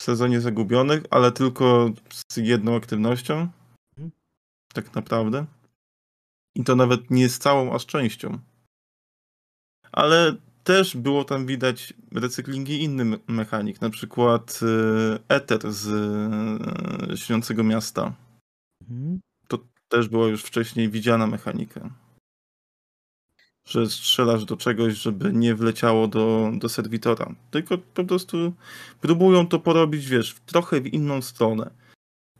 [0.00, 3.48] w sezonie Zagubionych, ale tylko z jedną aktywnością.
[3.90, 4.10] Mhm.
[4.74, 5.46] Tak naprawdę.
[6.54, 8.38] I to nawet nie z całą aż częścią.
[9.92, 15.86] Ale też było tam widać recyklingi innych mechanik, na przykład y, Ether z
[17.12, 18.14] y, Śniącego Miasta.
[18.90, 19.20] Mhm.
[19.48, 21.90] To też była już wcześniej widziana mechanika.
[23.68, 27.34] Że strzelasz do czegoś, żeby nie wleciało do, do serwitora.
[27.50, 28.52] Tylko po prostu
[29.00, 31.70] próbują to porobić, wiesz, trochę w inną stronę.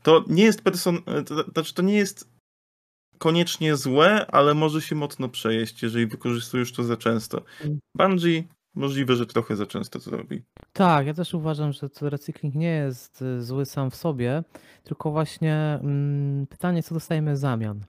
[0.03, 1.01] To nie jest person...
[1.25, 2.34] To, znaczy, to nie jest
[3.17, 7.41] koniecznie złe, ale może się mocno przejeść, jeżeli wykorzystujesz to za często.
[7.63, 7.79] Mm.
[7.95, 8.43] Bungie
[8.75, 10.43] możliwe, że trochę za często to robi.
[10.73, 14.43] Tak, ja też uważam, że to recykling nie jest y, zły sam w sobie,
[14.83, 17.85] tylko właśnie mm, pytanie, co dostajemy w zamian.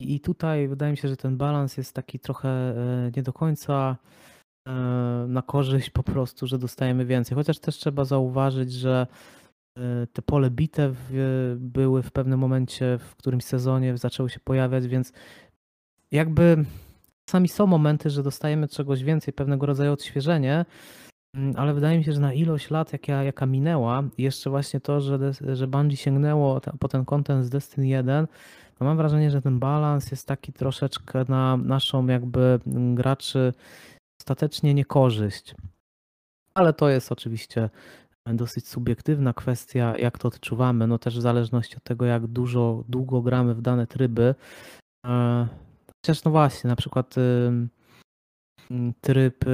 [0.00, 3.96] I tutaj wydaje mi się, że ten balans jest taki trochę e, nie do końca
[4.68, 4.72] e,
[5.28, 7.34] na korzyść po prostu, że dostajemy więcej.
[7.34, 9.06] Chociaż też trzeba zauważyć, że
[10.12, 11.14] te pole bitew e,
[11.56, 15.12] były w pewnym momencie, w którymś sezonie zaczęły się pojawiać, więc
[16.10, 16.64] jakby
[17.24, 20.64] czasami są momenty, że dostajemy czegoś więcej, pewnego rodzaju odświeżenie,
[21.34, 25.00] mm, ale wydaje mi się, że na ilość lat, jaka, jaka minęła, jeszcze właśnie to,
[25.00, 25.18] że,
[25.54, 28.26] że Bungie sięgnęło po ten content z Destiny 1,
[28.80, 33.52] no mam wrażenie, że ten balans jest taki troszeczkę na naszą jakby mm, graczy
[34.20, 35.54] ostatecznie niekorzyść.
[36.54, 37.70] Ale to jest oczywiście
[38.34, 43.22] dosyć subiektywna kwestia, jak to odczuwamy, no też w zależności od tego, jak dużo, długo
[43.22, 44.34] gramy w dane tryby.
[45.06, 45.48] E,
[46.02, 47.14] Chociaż no właśnie, na przykład
[49.00, 49.50] tryb, y,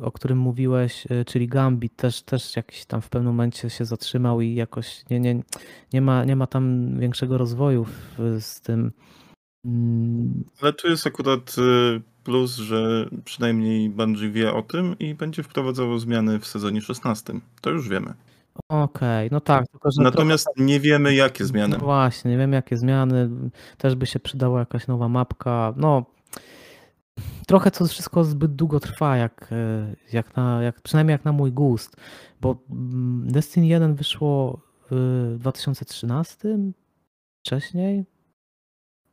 [0.00, 3.84] y, o którym mówiłeś, y, czyli Gambit, też, też jakiś tam w pewnym momencie się
[3.84, 5.42] zatrzymał i jakoś nie, nie,
[5.92, 7.86] nie, ma, nie ma tam większego rozwoju
[8.40, 8.92] z tym.
[9.66, 15.42] Mm, Ale tu jest akurat y, plus, że przynajmniej Bungie wie o tym i będzie
[15.42, 17.32] wprowadzało zmiany w sezonie 16.
[17.60, 18.14] To już wiemy.
[18.68, 19.64] Okej, no tak,
[19.98, 21.76] Natomiast nie wiemy, jakie trochę, zmiany.
[21.78, 23.30] no właśnie, nie wiem jakie zmiany,
[23.78, 26.04] też by się przydała jakaś nowa mapka, no
[27.46, 31.52] trochę to wszystko zbyt długo trwa, jak, e, jak na, jak, przynajmniej jak na mój
[31.52, 31.96] gust,
[32.40, 36.58] bo mm, Destiny 1 wyszło w 2013,
[37.44, 38.04] wcześniej.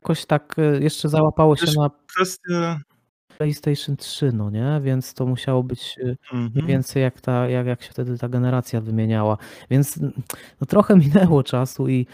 [0.04, 2.80] Jakoś tak e, jeszcze załapało się na Kwestia...
[3.38, 4.82] PlayStation 3, no nie?
[4.84, 6.68] Więc to musiało być e, mniej Mhm.
[6.68, 9.38] więcej jak, ta, jak, jak się wtedy ta generacja wymieniała.
[9.70, 10.14] Więc mm,
[10.62, 12.08] no, trochę minęło czasu i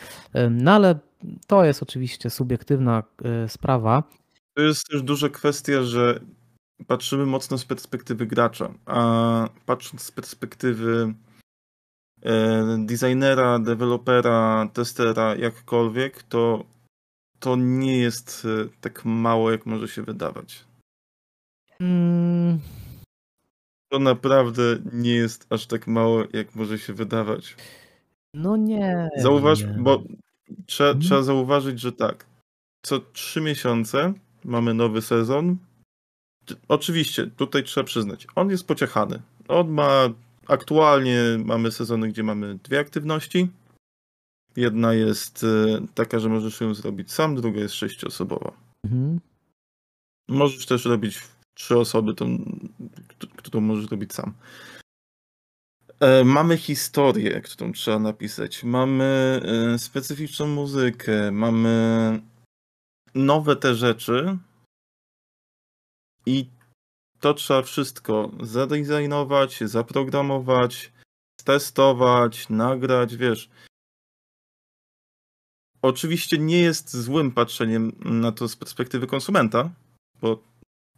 [0.52, 1.00] no ale
[1.48, 4.04] to jest oczywiście subiektywna e, sprawa.
[4.54, 6.20] To jest też duża kwestia, że
[6.88, 11.14] patrzymy mocno z perspektywy gracza, a patrząc z perspektywy
[12.24, 16.64] e, designera, dewelopera, testera, jakkolwiek, to
[17.40, 20.66] to nie jest e, tak mało, jak może się wydawać.
[21.82, 22.60] Mm,
[23.92, 24.62] To naprawdę
[24.94, 27.56] nie jest aż tak mało, jak może się wydawać.
[28.34, 29.10] no nie.
[29.18, 29.84] Zauważ, wiem.
[29.84, 30.04] bo
[30.66, 31.02] trzeba, Mhm.
[31.06, 32.26] trzeba zauważyć, że tak.
[32.86, 35.58] Co trzy miesiące mamy nowy sezon.
[36.68, 39.22] Oczywiście, tutaj trzeba przyznać, on jest pociechany.
[39.48, 40.10] On ma.
[40.48, 43.48] Aktualnie mamy sezony, gdzie mamy dwie aktywności.
[44.56, 45.48] Jedna jest e,
[45.96, 48.52] taka, że możesz ją zrobić sam, druga jest sześcioosobowa.
[48.86, 49.20] Mhm.
[50.30, 51.20] Możesz też robić
[51.54, 52.26] trzy osoby, k-
[53.36, 54.34] którą możesz robić sam.
[56.00, 58.64] E, Mamy historię, którą trzeba napisać.
[58.64, 59.42] Mamy
[59.74, 62.22] e, specyficzną muzykę, mamy
[63.16, 64.38] nowe te rzeczy
[66.26, 66.50] i
[67.20, 70.92] to trzeba wszystko zadesignować, zaprogramować,
[71.46, 73.50] testować, nagrać, wiesz.
[75.82, 79.70] Oczywiście nie jest złym patrzeniem na to z perspektywy konsumenta,
[80.22, 80.44] bo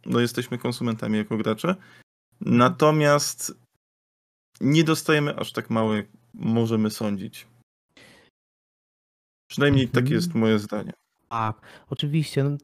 [0.06, 1.76] no jesteśmy konsumentami jako gracze.
[2.40, 3.54] Natomiast
[4.60, 7.46] nie dostajemy aż tak mało, jak możemy sądzić.
[9.50, 10.04] Przynajmniej Mhm.
[10.04, 10.92] takie jest moje zdanie.
[11.28, 12.44] Tak, oczywiście.
[12.44, 12.56] No,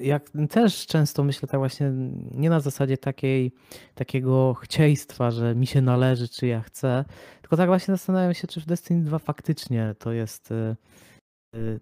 [0.00, 1.92] jak też często myślę tak właśnie
[2.34, 3.52] nie na zasadzie takiej,
[3.94, 7.04] takiego chcieństwa, że mi się należy, czy ja chcę,
[7.40, 10.76] tylko tak właśnie zastanawiam się, czy w Destiny 2 faktycznie to jest, y,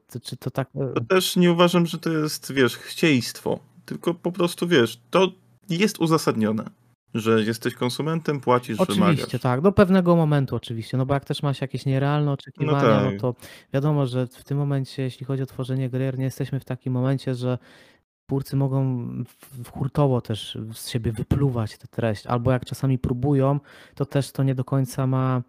[0.06, 0.68] to, czy to tak...
[0.68, 3.58] y, To też nie uważam, że to jest, wiesz, chcieństwo.
[3.84, 5.28] Tylko po prostu, wiesz, to
[5.68, 6.64] jest uzasadnione.
[7.14, 9.40] że jesteś konsumentem, płacisz, Oczywiście, wymagasz.
[9.40, 9.60] tak.
[9.60, 13.20] Do pewnego momentu oczywiście, no bo jak też masz jakieś nierealne oczekiwania, no tak.
[13.20, 13.34] to
[13.72, 17.34] wiadomo, że w tym momencie, jeśli chodzi o tworzenie gier, nie jesteśmy w takim momencie,
[17.34, 17.58] że
[18.26, 19.08] twórcy mogą
[19.72, 23.60] hurtowo też z siebie wypluwać tę treść, albo jak czasami próbują,
[23.94, 25.42] to też to nie do końca ma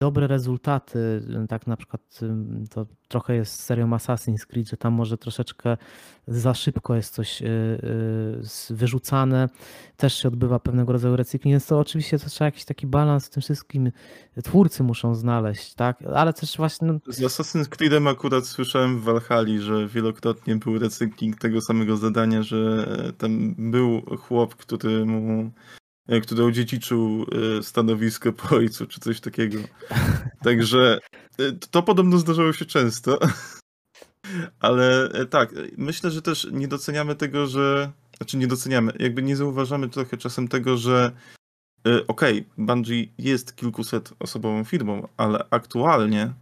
[0.00, 1.22] dobre rezultaty.
[1.48, 5.76] Tak na przykład ym, to trochę jest z serią Assassin's Creed, że tam może troszeczkę
[6.26, 7.46] za szybko jest coś y,
[8.70, 9.48] y, wyrzucane.
[9.96, 13.30] Też się odbywa pewnego rodzaju recykling, więc to oczywiście to trzeba jakiś taki balans w
[13.30, 13.92] tym wszystkim
[14.44, 16.02] twórcy muszą znaleźć, tak?
[16.14, 21.38] Ale też właśnie no, Z Assassin's Creedem akurat słyszałem w Valhalla, że wielokrotnie był recykling
[21.38, 22.86] tego samego zadania, że
[23.18, 25.79] tam był chłop, który mu e,
[26.22, 27.26] który odziedziczył
[27.58, 29.58] e, stanowisko po ojcu, czy coś takiego.
[30.44, 30.98] Także
[31.38, 33.18] e, to podobno zdarzało się często.
[34.60, 37.92] Ale e, tak, myślę, że też nie doceniamy tego, że.
[38.16, 41.12] Znaczy nie doceniamy, jakby nie zauważamy trochę czasem tego, że
[41.86, 46.32] e, okej, Bungie jest kilkuset osobową firmą, ale aktualnie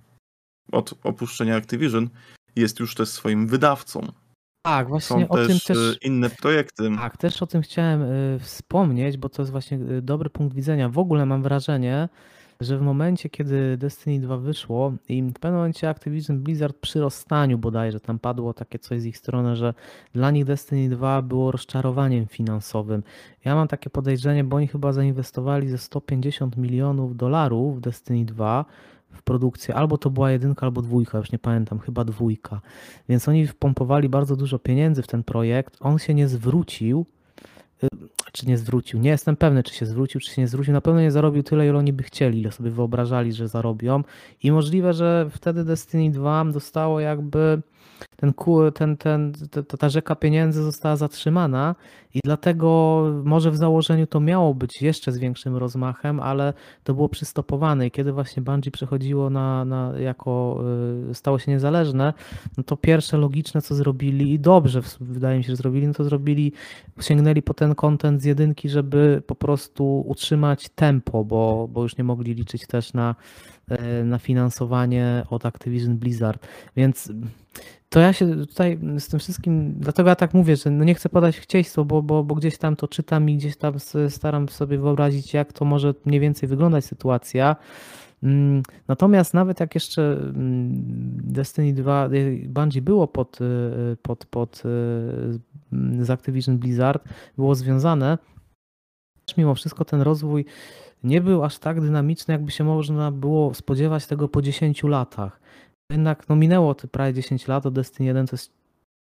[0.73, 2.09] od opuszczenia Activision
[2.57, 4.13] jest już też swoim wydawcą.
[4.63, 5.79] Tak, właśnie Są o tym też, też...
[5.79, 6.91] e, inne projekty.
[6.97, 10.89] Tak, też o tym chciałem y, wspomnieć, bo to jest właśnie y, dobry punkt widzenia.
[10.89, 12.09] W ogóle mam wrażenie,
[12.61, 17.59] że w momencie, kiedy Destiny 2 wyszło i w pewnym momencie Activision Blizzard przy rozstaniu
[17.59, 19.75] bodajże, tam padło takie coś z ich strony, że
[20.13, 23.03] dla nich Destiny 2 było rozczarowaniem finansowym.
[23.45, 28.65] Ja mam takie podejrzenie, bo oni chyba zainwestowali ze 150 milionów dolarów w Destiny 2
[29.19, 32.61] w produkcję, albo to była jedynka, albo dwójka, już nie pamiętam, chyba dwójka.
[33.09, 35.77] Więc oni wpompowali bardzo dużo pieniędzy w ten projekt.
[35.81, 37.07] On się nie zwrócił.
[37.85, 37.89] y,
[38.33, 39.01] Czy nie zwrócił?
[39.01, 40.73] Nie jestem pewny, czy się zwrócił, czy się nie zwrócił.
[40.73, 44.03] Na pewno nie zarobił tyle, ile oni by chcieli, ile sobie wyobrażali, że zarobią.
[44.43, 47.63] I możliwe, że wtedy Destiny 2 dostało jakby
[48.17, 48.33] ten,
[48.75, 49.33] ten, ten,
[49.79, 51.75] ta, rzeka pieniędzy została zatrzymana
[52.15, 56.53] i dlatego może w założeniu to miało być jeszcze z większym rozmachem, ale
[56.85, 57.87] to było przystopowane.
[57.87, 60.61] I kiedy właśnie Bungie przechodziło na, na jako,
[61.11, 62.15] y, stało się niezależne,
[62.57, 66.05] no to pierwsze logiczne co zrobili i dobrze wydaje mi się, że zrobili, no to
[66.05, 66.53] zrobili,
[67.01, 72.05] sięgnęli po ten content z jedynki, żeby po prostu utrzymać tempo, bo, bo już nie
[72.05, 73.15] mogli liczyć też na,
[74.05, 77.13] na finansowanie od Activision Blizzard, więc
[77.89, 81.09] to ja się tutaj z tym wszystkim, dlatego ja tak mówię, że no nie chcę
[81.09, 83.75] podać chcieństwo, bo, bo, bo gdzieś tam to czytam i gdzieś tam
[84.09, 87.57] staram sobie wyobrazić, jak to może mniej więcej wyglądać sytuacja.
[88.23, 90.73] Mm, Natomiast nawet jak jeszcze mm,
[91.25, 97.05] Destiny 2, y, Bungie było pod, y, pod, pod y, z Activision Blizzard,
[97.37, 98.19] było związane,
[99.39, 100.45] mimo wszystko ten rozwój
[101.05, 105.41] nie był aż tak dynamiczny, jakby się można było spodziewać tego po 10 latach.
[105.91, 108.53] Jednak no minęło prawie 10 lat, od Destiny 1 to jest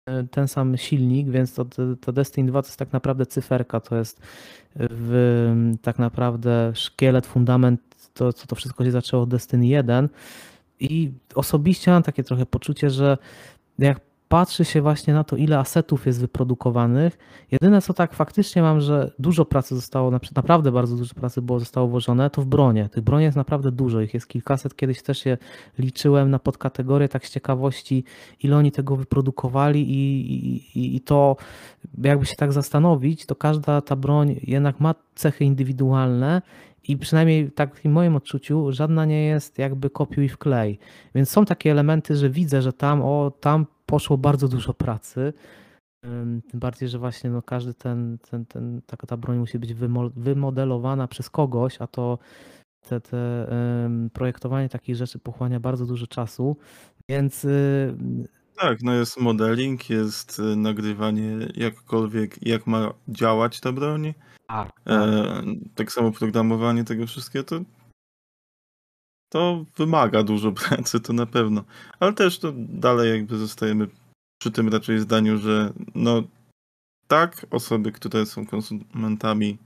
[0.09, 1.65] e, ten sam silnik, więc to,
[2.01, 4.21] to Destiny 2 to jest tak naprawdę cyferka, to jest
[4.75, 7.81] w, tak naprawdę szkielet, fundament,
[8.13, 10.09] to, to, to wszystko się zaczęło od Destiny 1
[10.79, 13.17] i osobiście mam takie trochę poczucie, że
[13.79, 17.17] jak patrzy się właśnie na to, ile asetów jest wyprodukowanych,
[17.51, 21.59] jedyne co tak faktycznie mam, że dużo pracy zostało, napr- naprawdę bardzo dużo pracy było
[21.59, 22.89] zostało włożone, to w bronie.
[22.89, 25.37] Tych broni jest naprawdę dużo, ich jest kilkaset, kiedyś też je
[25.79, 28.03] liczyłem na podkategorie, tak z ciekawości,
[28.43, 30.25] ile oni tego wyprodukowali i,
[30.79, 31.35] i, i to
[32.03, 36.41] jakby się tak zastanowić, to każda ta broń jednak ma cechy indywidualne
[36.87, 40.79] i przynajmniej tak w moim odczuciu żadna nie jest jakby kopiuj w klej.
[41.15, 45.33] Więc są takie elementy, że widzę, że tam, o, tam poszło bardzo dużo pracy.
[46.05, 49.73] Ym, Tym bardziej, że właśnie no, każdy ten, ten, ten, taka ta broń musi być
[49.73, 52.17] wymo- wymodelowana przez kogoś, a to
[52.89, 53.47] te, te
[54.13, 56.57] projektowanie takich rzeczy pochłania bardzo dużo czasu,
[57.09, 57.95] więc y,
[58.57, 64.13] Tak, no jest modeling, jest e, nagrywanie jakkolwiek, jak ma działać ta broń.
[64.47, 65.43] tak, E,
[65.75, 67.55] tak samo programowanie tego wszystkiego, to,
[69.31, 71.63] to wymaga dużo pracy, to na pewno.
[71.99, 73.87] Ale też to dalej jakby zostajemy
[74.41, 76.23] przy tym raczej zdaniu, że no
[77.07, 79.57] tak, osoby, które są konsumentami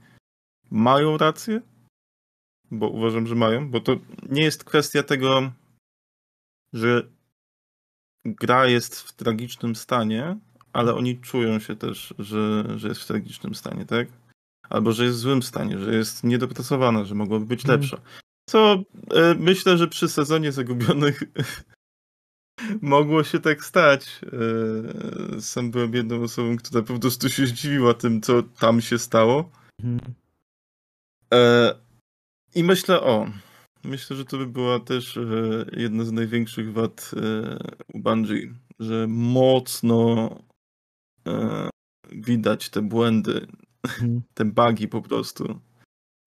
[0.70, 1.60] mają rację,
[2.70, 3.96] bo uważam, że mają, bo to
[4.28, 5.52] nie jest kwestia tego,
[6.72, 7.02] że
[8.24, 10.36] gra jest w tragicznym stanie,
[10.72, 14.08] ale oni czują się też, że, że jest w tragicznym stanie, tak?
[14.68, 17.80] Albo że jest w złym stanie, że jest niedopracowana, że mogłaby być Mhm.
[17.80, 18.00] lepsza.
[18.50, 21.22] Co e, myślę, że przy sezonie zagubionych
[22.82, 24.20] mogło się tak stać.
[25.36, 29.50] E, sam byłem jedną osobą, która po prostu się zdziwiła tym, co tam się stało.
[29.82, 30.14] Mhm.
[31.34, 31.74] E,
[32.54, 33.30] I myślę, o,
[33.84, 35.18] myślę, że to by była też
[35.72, 37.10] jedna z największych wad
[37.94, 40.30] u Bungie, że mocno
[42.12, 43.46] widać te błędy.
[43.82, 44.22] Mhm.
[44.34, 45.60] te bugi po prostu.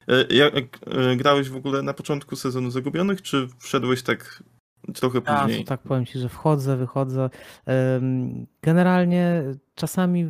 [0.09, 4.43] E, Jak, e, grałeś w ogóle na początku sezonu Zagubionych, czy wszedłeś tak
[4.93, 5.65] trochę później?
[5.65, 7.29] tak powiem ci, że wchodzę, wychodzę.
[8.61, 9.43] Generalnie
[9.75, 10.27] czasami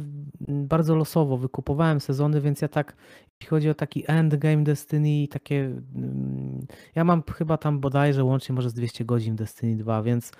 [0.47, 2.95] bardzo losowo wykupowałem sezony, więc ja tak,
[3.41, 5.55] jeśli chodzi o taki endgame Destiny, takie.
[5.95, 6.65] mm,
[6.95, 10.31] Ja mam chyba tam bodajże łącznie może z 200 godzin Destiny 2, więc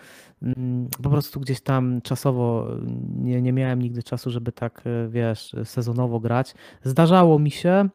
[0.42, 2.68] mm, po prostu gdzieś tam czasowo
[3.16, 6.56] nie, nie miałem nigdy czasu, żeby tak, e, wiesz, sezonowo grać.
[6.84, 7.90] Zdarzało mi się.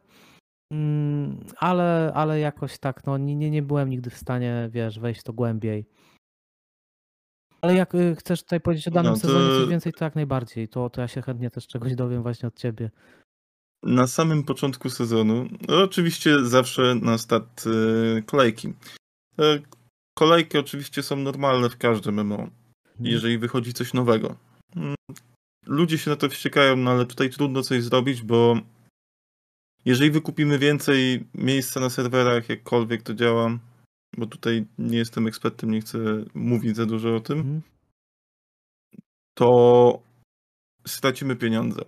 [0.73, 5.33] Mm, Ale, ale jakoś tak, no nie, nie byłem nigdy w stanie, wiesz, wejść to
[5.33, 5.85] głębiej.
[7.61, 10.15] Ale jak y, chcesz tutaj powiedzieć o danym No to- sezonie coś więcej, to jak
[10.15, 10.67] najbardziej.
[10.67, 12.91] To, to ja się chętnie też czegoś dowiem właśnie od ciebie.
[13.83, 18.73] Na samym początku sezonu, no oczywiście zawsze na start e, kolejki.
[19.39, 19.59] E,
[20.17, 22.51] Kolejki oczywiście są normalne w każdym MMO, Mhm.
[22.99, 24.35] jeżeli wychodzi coś nowego.
[24.75, 24.95] Mm,
[25.65, 28.55] Ludzie się na to wściekają, no ale tutaj trudno coś zrobić, bo
[29.85, 33.59] jeżeli wykupimy więcej miejsca na serwerach, jakkolwiek to działa,
[34.17, 35.99] bo tutaj nie jestem ekspertem, nie chcę
[36.33, 37.61] mówić za dużo o tym, Mhm.
[39.37, 39.99] to
[40.87, 41.81] stracimy pieniądze.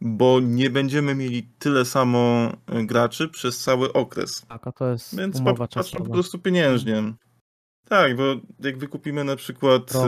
[0.00, 4.46] Bo nie będziemy mieli tyle samo e, graczy przez cały okres.
[4.48, 7.02] Tak, a to jest Więc umowa po prostu pieniężnie.
[7.88, 8.22] Tak, bo
[8.60, 10.06] jak wykupimy na przykład e,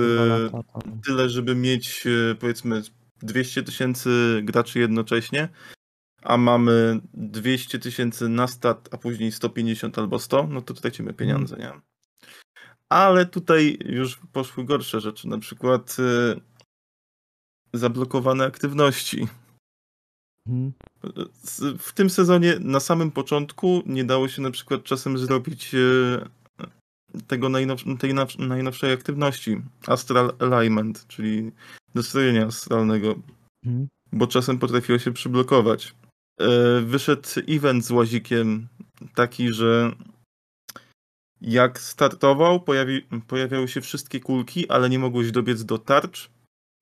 [0.53, 2.83] lata, tyle, żeby mieć e, powiedzmy
[3.23, 5.49] 200 tysięcy graczy jednocześnie,
[6.23, 11.57] a mamy 200 tysięcy na start, a później 150 albo 100, no to tracimy pieniądze,
[11.57, 11.73] nie?
[12.89, 16.41] Ale tutaj już poszły gorsze rzeczy, na przykład e,
[17.79, 19.29] zablokowane aktywności.
[20.47, 20.73] Mhm.
[21.79, 25.79] W tym sezonie na samym początku nie dało się na przykład czasem zrobić e,
[27.27, 28.15] tego najnow- tej
[28.49, 31.53] najnowszej aktywności Astral Alignment, czyli
[31.95, 33.15] dostrojenia astralnego,
[33.67, 33.89] Mhm.
[34.13, 35.95] bo czasem potrafiło się przyblokować.
[36.41, 38.69] E, Wyszedł event z łazikiem
[39.15, 39.93] taki, że
[41.41, 46.31] jak startował, pojawi, pojawiały się wszystkie kulki, ale nie mogłeś dobiec do tarcz,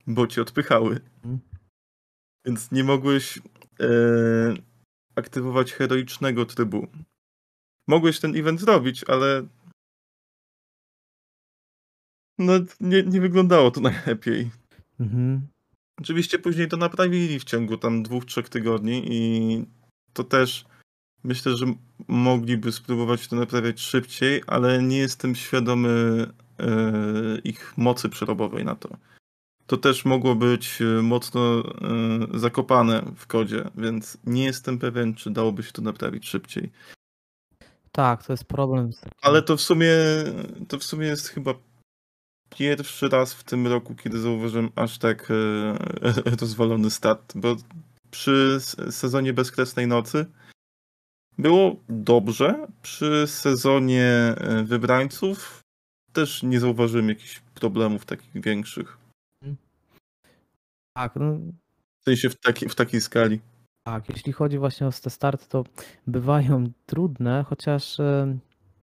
[0.07, 1.01] bo cię odpychały.
[1.25, 1.39] Mhm.
[2.45, 3.39] Więc nie mogłeś
[3.81, 3.89] e,
[5.15, 6.87] aktywować heroicznego trybu.
[7.89, 9.47] Mogłeś ten event zrobić, ale
[12.39, 14.51] no, nie, nie wyglądało to najlepiej.
[15.01, 15.47] Mhm.
[16.01, 19.65] Oczywiście później to naprawili w ciągu tam dwóch, trzech tygodni i
[20.13, 20.65] to też
[21.25, 21.67] myślę, że
[22.09, 26.27] mogliby spróbować to naprawiać szybciej, ale nie jestem świadomy
[26.61, 28.89] e, ich mocy przerobowej na to.
[29.67, 35.31] To też mogło być e, mocno e, zakopane w kodzie, więc nie jestem pewien, czy
[35.31, 36.71] dałoby się to naprawić szybciej.
[37.93, 38.91] Tak, to jest problem.
[39.23, 39.95] Ale to w sumie
[40.69, 41.55] to w sumie jest chyba
[42.51, 45.35] pierwszy raz w tym roku, kiedy zauważyłem aż tak e,
[46.41, 47.57] rozwalony start, bo
[48.11, 48.59] przy
[48.91, 50.27] sezonie Bezkresnej Nocy
[51.39, 54.05] było dobrze, przy sezonie
[54.37, 55.61] e, Wybrańców
[56.13, 58.99] też nie zauważyłem jakichś problemów takich większych.
[60.97, 61.33] Tak, no,
[62.01, 63.41] W sensie w, taki, w takiej skali.
[63.87, 65.65] tak, jeśli chodzi właśnie o te starty, to
[66.07, 68.39] bywają trudne, chociaż e,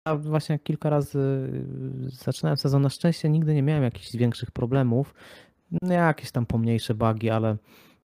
[0.06, 2.82] ja właśnie kilka razy e, zaczynałem sezon.
[2.82, 5.14] Na szczęście nigdy nie miałem jakichś większych problemów.
[5.82, 7.58] No, Jakieś tam pomniejsze bugi, ale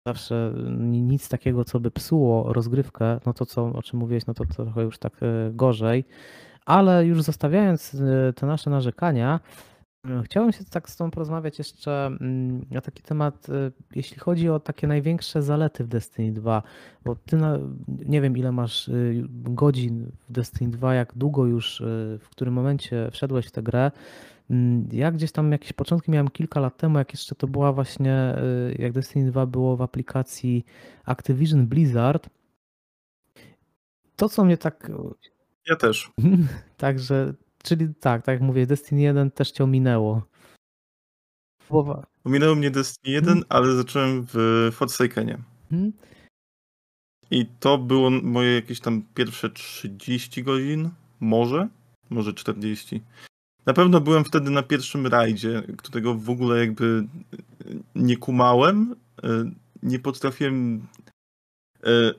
[0.07, 4.33] zawsze ni- nic takiego, co by psuło rozgrywkę, no to co, o czym mówiłeś, no
[4.33, 6.05] to trochę już tak e, gorzej.
[6.65, 7.97] Ale już zostawiając
[8.35, 9.39] te nasze narzekania,
[10.25, 14.59] chciałem się tak z Tobą porozmawiać jeszcze mm, na taki temat, e, jeśli chodzi o
[14.59, 16.63] takie największe zalety w Destiny 2,
[17.05, 18.93] bo Ty na, nie wiem ile masz e,
[19.31, 21.85] godzin w Destiny 2, jak długo już, e,
[22.19, 23.91] w którym momencie wszedłeś w tę grę.
[24.49, 28.35] Mm, Ja gdzieś tam jakieś początki miałem kilka lat temu, jak jeszcze to była właśnie,
[28.71, 30.65] y, jak Destiny 2 było w aplikacji
[31.05, 32.29] Activision Blizzard.
[34.15, 34.91] To, co mnie tak,
[35.69, 36.11] Ja też.
[36.77, 37.33] także,
[37.63, 40.21] czyli tak, tak jak mówię, Destiny 1 też cię ominęło.
[42.23, 43.45] Ominęło mnie Destiny 1, Hmm.
[43.49, 45.37] ale zacząłem w Forsakenie.
[45.71, 45.91] Mhm.
[47.31, 50.89] I to było moje jakieś tam pierwsze 30 godzin,
[51.19, 51.67] może,
[52.09, 53.01] może 40.
[53.65, 57.07] Na pewno byłem wtedy na pierwszym rajdzie, którego w ogóle jakby
[57.95, 59.51] nie kumałem, e,
[59.83, 60.87] nie potrafiłem
[61.83, 62.13] e,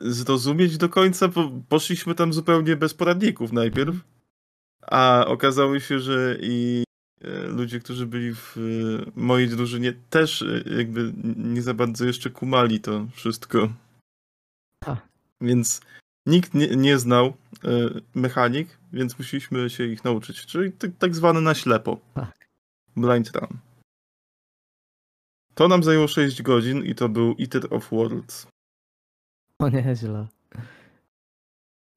[0.00, 3.96] zrozumieć do końca, bo poszliśmy tam zupełnie bez poradników najpierw,
[4.82, 6.84] a okazało się, że i
[7.20, 12.30] e, ludzie, którzy byli w e, mojej drużynie też e, jakby nie za bardzo jeszcze
[12.30, 13.68] kumali to wszystko.
[14.84, 15.00] Ha.
[15.40, 15.80] Więc
[16.26, 17.32] nikt nie, nie znał
[18.14, 20.46] mechanik, więc musieliśmy się ich nauczyć.
[20.46, 22.00] Czyli tak, tak zwane na ślepo.
[22.14, 22.48] Tak.
[22.96, 23.58] Blind run.
[25.54, 28.46] To nam zajęło 6 godzin i to był Eater of Worlds.
[29.58, 30.26] O nieźle.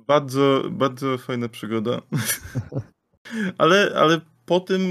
[0.08, 2.02] Bardzo, bardzo fajna przygoda.
[3.58, 4.82] ale, ale po tym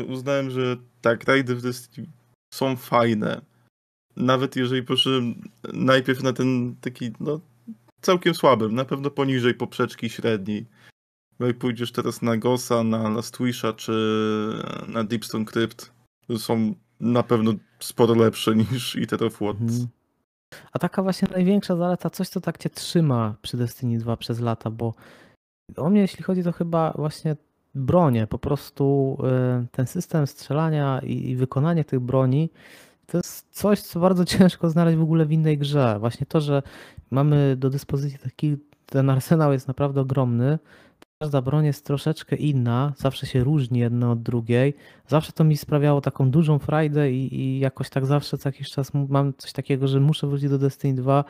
[0.00, 2.06] y, uznałem, że tak, rajdy w Destiny
[2.54, 3.40] są fajne.
[4.16, 5.34] Nawet jeżeli poszedłem
[5.72, 7.40] najpierw na ten taki, no,
[8.00, 10.66] całkiem słaby, na pewno poniżej poprzeczki średniej.
[11.38, 13.92] Bo jak pójdziesz teraz na Gosa, na Last Wisha czy
[14.88, 15.92] na Deepstone Crypt,
[16.38, 19.62] są na pewno sporo lepsze niż Eater of Worlds.
[19.62, 20.01] Mhm.
[20.72, 24.70] A taka właśnie największa zaleta, coś co tak cię trzyma przy Destiny 2 przez lata,
[24.70, 24.94] bo
[25.76, 27.36] o mnie jeśli chodzi to chyba właśnie
[27.74, 29.16] bronie, po prostu
[29.64, 32.50] y, ten system strzelania i wykonanie tych broni
[33.06, 35.96] to jest coś, co bardzo ciężko znaleźć w ogóle w innej grze.
[36.00, 36.62] Właśnie to, że
[37.10, 40.58] mamy do dyspozycji taki, ten arsenał jest naprawdę ogromny,
[41.22, 44.74] każda broń jest troszeczkę inna, zawsze się różni jedna od drugiej.
[45.08, 48.90] Zawsze to mi sprawiało taką dużą frajdę i, i jakoś tak zawsze co jakiś czas
[48.94, 51.24] mam coś takiego, że muszę wrócić do Destiny 2,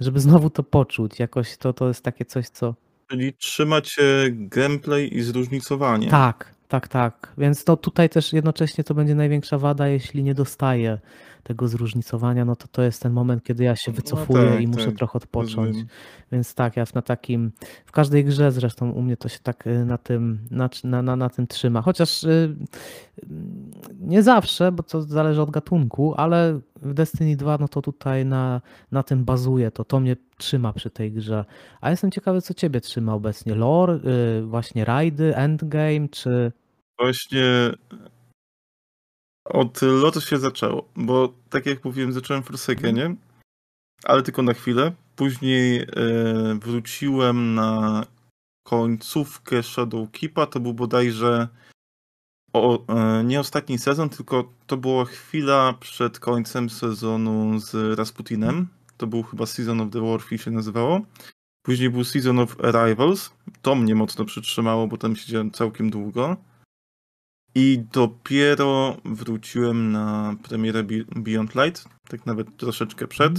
[0.00, 1.18] żeby znowu to poczuć.
[1.18, 2.74] Jakoś to, to jest takie coś, co...
[3.10, 6.10] Czyli trzymać się gameplay i zróżnicowanie.
[6.10, 7.32] Tak, tak, tak.
[7.38, 10.98] Więc to tutaj też jednocześnie to będzie największa wada, jeśli nie dostaję
[11.46, 14.60] tego zróżnicowania, no to to jest ten moment, kiedy ja się no wycofuję no tak,
[14.60, 15.66] i muszę tak, trochę odpocząć.
[15.66, 15.86] Rozumiem.
[16.32, 17.52] Więc tak, ja na takim,
[17.86, 20.38] w każdej grze zresztą u mnie to się tak y, na tym,
[20.84, 21.82] na, na, na tym trzyma.
[21.82, 22.56] Chociaż y,
[24.00, 28.60] nie zawsze, bo to zależy od gatunku, ale w Destiny 2 no to tutaj na,
[28.92, 31.44] na tym bazuje, to to mnie trzyma przy tej grze.
[31.80, 33.54] A jestem ciekawy, co ciebie trzyma obecnie?
[33.54, 36.52] Lore, y, właśnie rajdy, endgame, czy...
[36.98, 37.72] Właśnie
[39.48, 43.16] od lotu się zaczęło, bo tak jak mówiłem, zacząłem Forsakenie,
[44.04, 44.92] ale tylko na chwilę.
[45.16, 45.86] Później e,
[46.62, 48.06] wróciłem na
[48.66, 51.48] końcówkę Shadow Keepa, to był bodajże
[52.52, 58.68] o, e, nie ostatni sezon, tylko to była chwila przed końcem sezonu z Rasputinem.
[58.96, 61.00] To był chyba Season of the Warfy się nazywało.
[61.62, 63.30] Później był Season of Arrivals.
[63.62, 66.36] To mnie mocno przytrzymało, bo tam siedziałem całkiem długo.
[67.58, 70.84] I dopiero wróciłem na premierę
[71.16, 73.32] Beyond Light, tak nawet troszeczkę przed.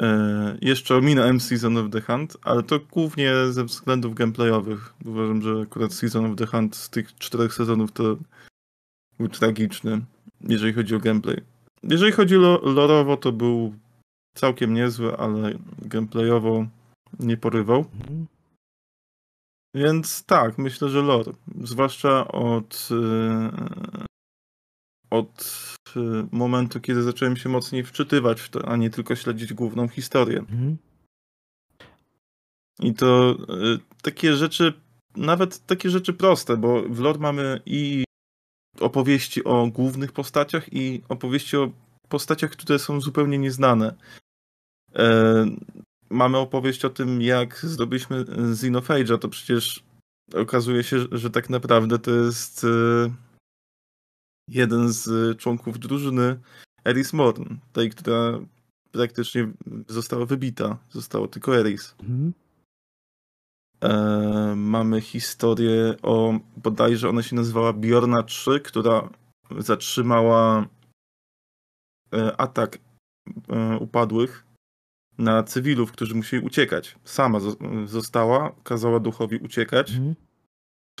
[0.00, 0.58] Mm.
[0.62, 4.94] jeszcze ominąłem Season of the Hunt, ale to głównie ze względów gameplayowych.
[5.04, 8.16] Uważam, że akurat Season of the Hunt z tych czterech sezonów to
[9.18, 10.00] był tragiczny,
[10.40, 11.40] jeżeli chodzi o gameplay.
[11.82, 13.74] Jeżeli chodzi o lorowo, to był
[14.34, 16.66] całkiem niezły, ale gameplayowo
[17.18, 17.84] nie porywał.
[19.74, 21.32] Więc tak, myślę, że lore.
[21.62, 24.06] Zwłaszcza od, e,
[25.10, 25.44] od
[25.96, 26.00] e,
[26.32, 30.38] momentu, kiedy zacząłem się mocniej wczytywać w to, a nie tylko śledzić główną historię.
[30.38, 30.76] Mhm.
[32.80, 33.36] I to e,
[34.02, 34.72] takie rzeczy,
[35.16, 38.04] nawet takie rzeczy proste, bo w lore mamy i
[38.80, 41.70] opowieści o głównych postaciach i opowieści o
[42.08, 43.94] postaciach, które są zupełnie nieznane
[46.10, 48.16] mamy opowieść o tym, jak zdobyliśmy
[48.52, 49.82] Xenophage'a, to przecież
[50.34, 53.10] okazuje się, że tak naprawdę to jest e,
[54.48, 56.40] jeden z członków drużyny
[56.84, 58.38] Eris Morn, tej, która
[58.92, 59.52] praktycznie
[59.88, 60.78] została wybita.
[60.90, 61.94] Zostało tylko Eris.
[62.00, 62.32] Mhm.
[63.82, 69.08] E, mamy historię o, bodajże ona się nazywała Bjorna 3, która
[69.58, 70.66] zatrzymała
[72.14, 72.78] e, atak
[73.48, 74.49] e, upadłych
[75.20, 76.98] na cywilów, którzy musieli uciekać.
[77.04, 77.38] Sama
[77.84, 80.14] została, kazała duchowi uciekać mhm.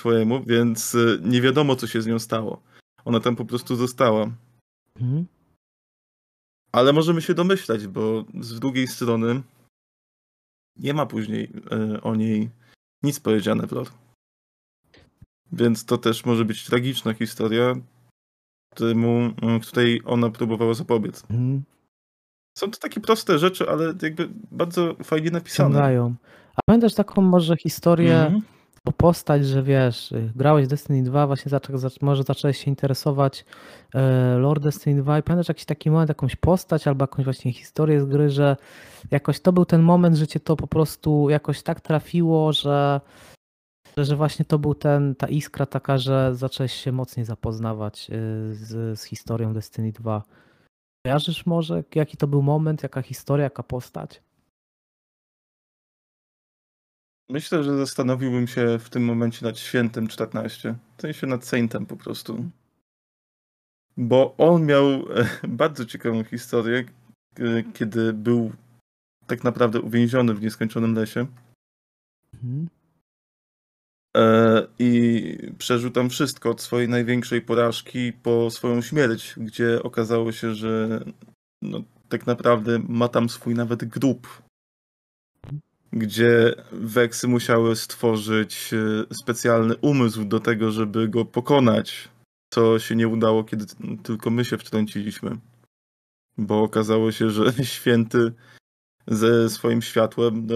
[0.00, 2.62] swojemu, więc y, nie wiadomo, co się z nią stało.
[3.04, 4.30] Ona tam po prostu została.
[5.00, 5.26] Mhm.
[6.72, 9.42] Ale możemy się domyślać, bo z drugiej strony
[10.76, 11.52] nie ma później
[11.94, 12.50] y, o niej
[13.02, 13.90] nic powiedziane w lore.
[15.52, 17.74] Więc to też może być tragiczna historia,
[18.74, 21.24] któremu, y, której ona próbowała zapobiec.
[21.30, 21.62] Mhm.
[22.58, 25.74] Są to takie proste rzeczy, ale jakby bardzo fajnie napisane.
[25.74, 26.14] Ciągają.
[26.56, 28.42] A pamiętasz taką może historię mm -hmm.
[28.84, 33.44] o postać, że wiesz, grałeś Destiny 2, właśnie zaczą, może zacząłeś się interesować
[33.94, 38.00] e, Lord Destiny 2 i pamiętasz jakiś taki moment, jakąś postać albo jakąś właśnie historię
[38.00, 38.56] z gry, że
[39.10, 43.00] jakoś to był ten moment, że cię to po prostu jakoś tak trafiło, że
[43.96, 48.14] że właśnie to był ten, ta iskra taka, że zacząłeś się mocniej zapoznawać e,
[48.54, 50.22] z, z historią Destiny 2.
[51.06, 54.22] Kojarzysz może, jaki to był moment, jaka historia, jaka postać?
[57.28, 60.74] Myślę, że zastanowiłbym się w tym momencie nad Świętym 14.
[60.96, 62.44] W sensie nad Saintem po prostu.
[63.96, 66.84] Bo on miał e, bardzo ciekawą historię,
[67.74, 68.52] kiedy był
[69.26, 71.26] tak naprawdę uwięziony w nieskończonym lesie.
[72.34, 72.68] Mhm.
[74.16, 75.22] E, I
[75.58, 81.04] przeżył tam wszystko, od swojej największej porażki po swoją śmierć, gdzie okazało się, że
[81.62, 84.42] no, tak naprawdę ma tam swój nawet grup,
[85.92, 92.08] gdzie Weksy musiały stworzyć e, specjalny umysł do tego, żeby go pokonać,
[92.54, 93.64] co się nie udało, kiedy
[94.02, 95.36] tylko my się wtrąciliśmy.
[96.38, 98.32] Bo okazało się, że święty
[99.06, 100.54] ze swoim światłem no,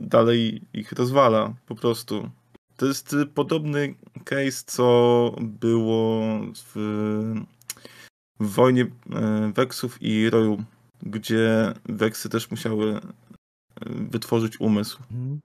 [0.00, 2.30] dalej ich rozwala, po prostu.
[2.76, 3.94] To jest podobny
[4.24, 6.22] case, co było
[6.54, 6.72] w,
[8.40, 10.64] w wojnie e, Weksów i Roju,
[11.02, 13.00] gdzie Weksy też musiały e,
[13.84, 15.40] wytworzyć umysł, mhm.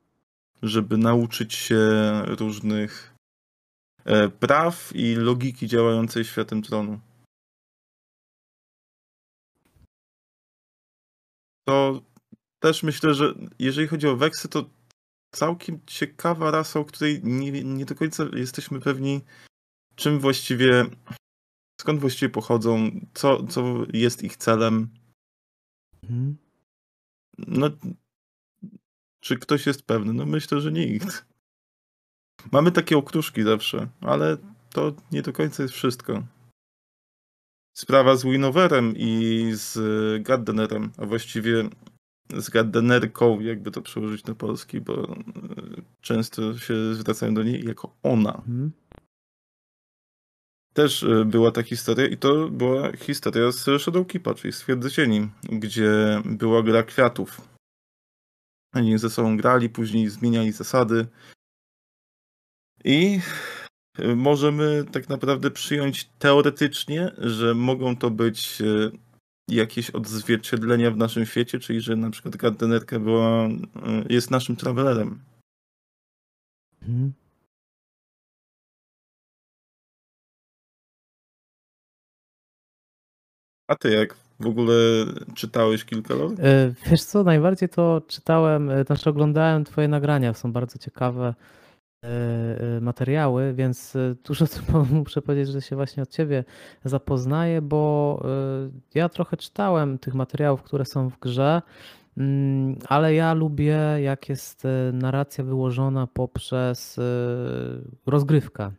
[0.64, 1.80] żeby nauczyć się
[2.26, 3.16] różnych
[4.06, 7.00] e, praw i logiki działającej światem tronu.
[11.68, 12.02] To
[12.60, 14.79] też myślę, że jeżeli chodzi o Weksy, to
[15.32, 19.22] całkiem ciekawa rasa, o której nie, nie do końca jesteśmy pewni,
[19.96, 20.86] czym właściwie,
[21.82, 23.64] skąd właściwie pochodzą, co, co
[23.94, 24.90] jest ich celem.
[26.04, 26.38] Mhm.
[27.38, 27.70] No,
[29.20, 30.14] czy ktoś jest pewny?
[30.14, 31.26] No myślę, że nikt.
[32.52, 34.38] Mamy takie okruszki zawsze, ale
[34.70, 36.24] to nie do końca jest wszystko.
[37.78, 39.78] Sprawa z Winoverem i z
[40.24, 41.70] Gardenerem, a właściwie
[42.38, 45.16] z Gardenerką, jakby to przełożyć na polski, bo e,
[46.02, 48.34] często się zwracają do niej jako ona.
[48.34, 48.72] Mhm.
[50.74, 56.22] Też e, była ta historia i to była historia z Shadowkeepa, czyli z Cieni, gdzie
[56.26, 57.42] była gra kwiatów.
[58.74, 61.08] Oni ze sobą grali, później zmieniali zasady
[62.84, 63.20] i
[64.00, 68.62] e, możemy tak naprawdę przyjąć teoretycznie, że mogą to być
[69.50, 73.50] jakieś odzwierciedlenia w naszym świecie, czyli że na przykład gardenerka była, e,
[74.10, 75.20] jest naszym travelerem.
[76.82, 77.14] Mhm.
[83.68, 84.16] A ty jak?
[84.40, 84.76] W ogóle
[85.36, 86.32] czytałeś kilka lat?
[86.40, 91.34] E, wiesz co, najbardziej to czytałem, e, znaczy oglądałem twoje nagrania, są bardzo ciekawe.
[92.06, 94.46] E, e, materiały, więc e, dużo
[95.04, 96.44] muszę powiedzieć, że się właśnie od ciebie
[96.86, 98.24] zapoznaję, bo
[98.96, 101.62] ja trochę czytałem tych materiałów, które są w grze,
[102.18, 107.00] mm, ale ja lubię, jak jest narracja wyłożona poprzez
[108.06, 108.72] rozgrywkę.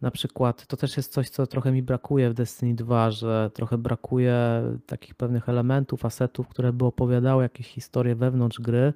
[0.00, 3.78] Na przykład to też jest coś, co trochę mi brakuje w Destiny 2, że trochę
[3.78, 8.92] brakuje takich pewnych elementów, asetów, które by opowiadały jakieś historie wewnątrz gry.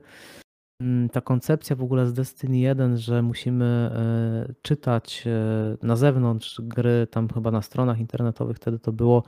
[0.83, 6.61] Mm, ta koncepcja w ogóle z Destiny 1, że musimy e, czytać e, na zewnątrz
[6.61, 9.23] gry, tam chyba na stronach internetowych wtedy to było,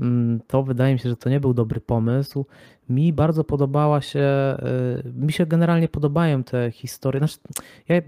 [0.00, 2.46] mm, to wydaje mi się, że to nie był dobry pomysł.
[2.88, 4.56] Mi bardzo podobała się, e,
[5.14, 7.18] mi się generalnie podobają te historie.
[7.18, 7.38] Znaczy,
[7.88, 8.02] ja, ja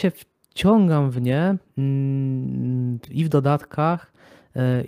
[0.00, 4.12] się wciągam w nie mm, i w dodatkach,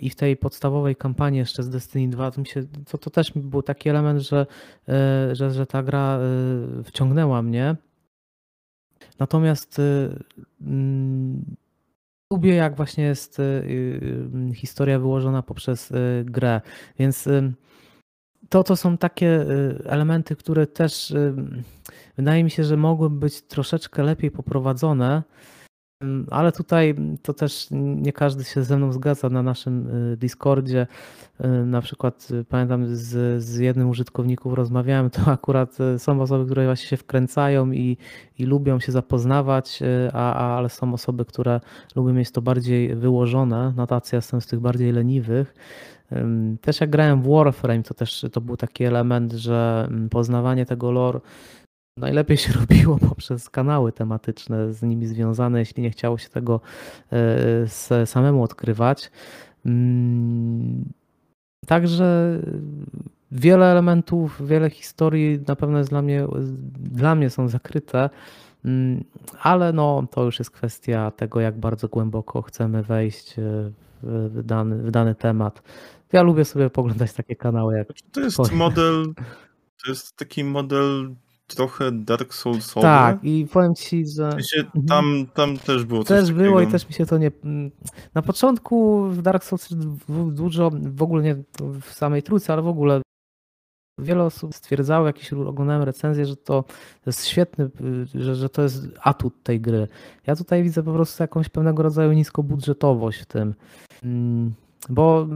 [0.01, 3.31] i w tej podstawowej kampanii jeszcze z Destiny 2 to, mi się, to, to też
[3.35, 4.45] był taki element, że,
[4.89, 7.75] e, że, że ta gra e, wciągnęła mnie.
[9.19, 9.83] Natomiast e,
[10.61, 11.55] mm,
[12.31, 13.41] lubię, jak właśnie jest
[14.55, 15.93] historia wyłożona poprzez
[16.25, 16.61] grę.
[16.99, 17.29] Więc
[18.49, 19.45] to, to są takie
[19.85, 21.13] elementy, które też
[22.17, 25.23] wydaje mi się, że mogłyby być troszeczkę lepiej poprowadzone.
[26.31, 30.87] Ale tutaj to też nie każdy się ze mną zgadza na naszym y, Discordzie.
[31.45, 36.65] Y, na przykład y, pamiętam z, z jednym użytkowników rozmawiałem, to akurat są osoby, które
[36.65, 37.97] właśnie się wkręcają i,
[38.39, 39.79] i lubią się zapoznawać,
[40.13, 41.59] a, a, ale są osoby, które
[41.95, 43.73] lubią mieć to bardziej wyłożone.
[43.75, 45.53] Notacja jestem z tych bardziej leniwych.
[46.61, 50.91] Też jak grałem w Warframe, to też to był taki element, że mm, poznawanie tego
[50.91, 51.19] lore
[51.97, 56.61] Najlepiej się robiło poprzez kanały tematyczne z nimi związane, jeśli nie chciało się tego
[57.91, 59.11] e, samemu odkrywać.
[59.65, 60.85] Mm,
[61.67, 62.39] także
[63.31, 66.27] wiele elementów, wiele historii na pewno jest dla mnie,
[66.75, 68.09] dla mnie są zakryte,
[68.65, 69.03] mm,
[69.41, 73.35] ale no, to już jest kwestia tego, jak bardzo głęboko chcemy wejść
[74.03, 75.61] w dany, w dany temat.
[76.13, 77.87] Ja lubię sobie poglądać takie kanały jak.
[78.11, 79.13] To jest model,
[79.83, 81.15] to jest taki model
[81.55, 82.81] trochę Dark Soulsowy.
[82.81, 84.25] Tak, i powiem ci, że.
[84.25, 84.85] Mhm.
[84.87, 87.31] tam, tam też było coś Też było i też mi się to nie.
[88.13, 89.69] Na początku w Dark Souls
[90.31, 91.35] dużo, w ogóle nie
[91.81, 93.01] w samej trójce, ale w ogóle
[93.99, 96.63] wiele osób stwierdzało, jakieś oglądałem recenzję, że to
[97.05, 97.69] jest świetny,
[98.15, 99.87] że, że to jest atut tej gry.
[100.27, 103.55] Ja tutaj widzę po prostu jakąś pewnego rodzaju niskobudżetowość w tym.
[104.03, 104.53] Mm,
[104.89, 105.27] bo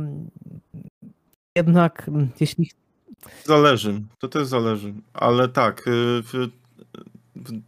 [1.55, 2.71] jednak jeśli
[3.43, 5.91] Zależy, to też zależy, ale tak, y,
[6.23, 6.49] w,
[7.35, 7.61] w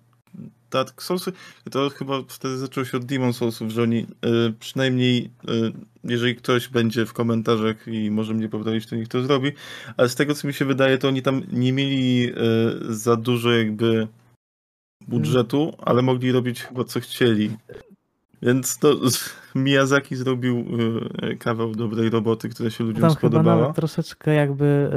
[0.72, 1.32] Dark Soulsy,
[1.72, 5.72] to chyba wtedy zaczęło się od Demon Soulsów, że oni y, przynajmniej y,
[6.03, 9.51] jeżeli ktoś będzie w komentarzach i może mnie poprawić, to niech to zrobi.
[9.97, 12.34] Ale z tego, co mi się wydaje, to oni tam nie mieli
[12.89, 14.08] za dużo jakby
[15.08, 17.58] budżetu, ale mogli robić chyba co chcieli.
[18.41, 18.99] Więc to
[19.64, 20.66] Miyazaki zrobił
[21.24, 23.43] y, kawał dobrej roboty, która się ludziom Tam spodobała.
[23.55, 24.89] chyba nawet troszeczkę jakby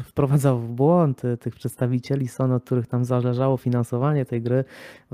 [0.00, 4.64] y, wprowadzał w błąd y, tych przedstawicieli Sony, od których tam zależało finansowanie tej gry,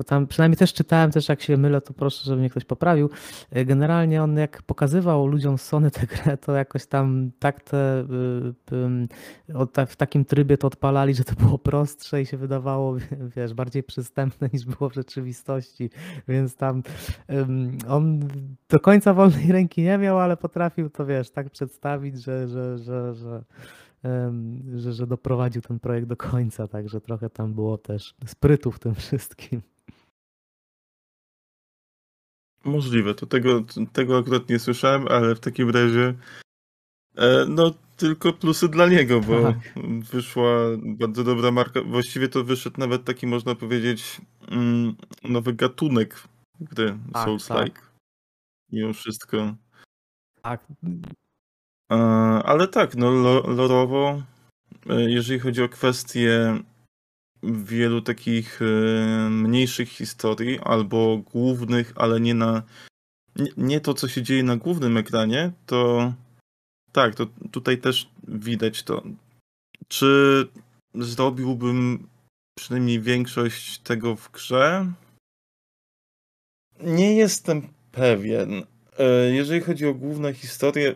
[0.01, 3.11] bo tam przynajmniej też czytałem, też jak się mylę, to proszę, żeby mnie ktoś poprawił.
[3.57, 8.07] Y, Generalnie on jak pokazywał ludziom Sony tę grę, to jakoś tam tak te,
[8.71, 12.97] y, w takim trybie to odpalali, że to było prostsze i się wydawało,
[13.37, 15.91] wiesz, bardziej przystępne niż było w rzeczywistości,
[16.29, 16.83] więc tam
[17.89, 18.29] on
[18.69, 23.15] do końca wolnej ręki nie miał, ale potrafił to, wiesz, tak przedstawić, że, że, że,
[23.15, 23.43] że,
[24.77, 28.95] że, że doprowadził ten projekt do końca, także trochę tam było też sprytu w tym
[28.95, 29.63] wszystkim.
[32.65, 36.15] Możliwe, to tego, tego akurat nie słyszałem, ale w takim razie
[37.17, 39.57] e, no tylko plusy dla niego, bo Tak.
[40.13, 40.53] wyszła
[40.83, 41.83] bardzo dobra marka.
[41.83, 44.95] Właściwie to wyszedł nawet taki, można powiedzieć, mm,
[45.25, 46.23] nowy gatunek
[46.61, 47.81] gry Tak, Souls-like.
[48.73, 49.55] Mimo wszystko.
[50.43, 50.67] Tak,
[51.91, 51.97] E,
[52.45, 54.23] ale tak, no lo, lorowo,
[54.91, 56.59] e, jeżeli chodzi o kwestie
[57.43, 62.63] wielu takich e, mniejszych historii, albo głównych, ale nie na.
[63.57, 66.13] Nie, to, co się dzieje na głównym ekranie, to
[66.93, 69.03] tak, to tutaj też widać to.
[69.89, 70.49] Czy
[70.95, 72.09] zrobiłbym
[72.59, 74.93] przynajmniej większość tego w grze?
[76.81, 78.63] Nie jestem pewien.
[79.01, 80.95] E, Jeżeli chodzi o główne historie,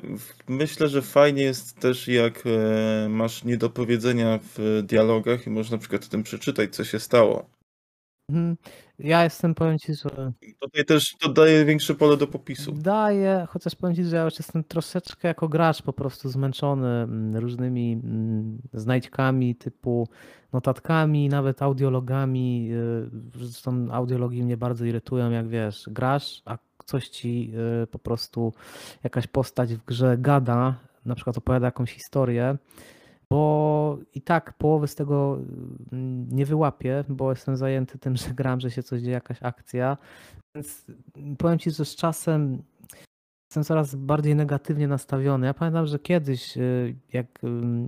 [0.48, 6.04] myślę, że fajnie jest też jak e, masz niedopowiedzenia w dialogach i można na przykład
[6.04, 7.50] o tym przeczytać, co się stało.
[8.30, 8.56] Mhm.
[8.98, 12.72] Ja jestem, powiem Ci, że Tutaj też to daje większe pole do popisu.
[12.72, 17.36] daję, chociaż powiem Ci, że ja już jestem troszeczkę jako gracz po prostu zmęczony mm,
[17.36, 20.08] różnymi mm, znajdźkami typu
[20.52, 22.70] notatkami, nawet audiologami.
[22.72, 28.52] y, Zresztą audiologi mnie bardzo irytują, jak wiesz, grasz, a coś Ci y, po prostu
[29.04, 30.74] jakaś postać w grze gada,
[31.04, 32.56] na przykład opowiada jakąś historię,
[33.30, 35.38] bo i tak połowy z tego
[35.92, 39.96] mm, nie wyłapię, bo jestem zajęty tym, że gram, że się coś dzieje, jakaś akcja.
[40.54, 40.86] Więc
[41.38, 42.62] powiem Ci, że z czasem
[43.48, 45.46] jestem coraz bardziej negatywnie nastawiony.
[45.46, 47.26] Ja pamiętam, że kiedyś, y, jak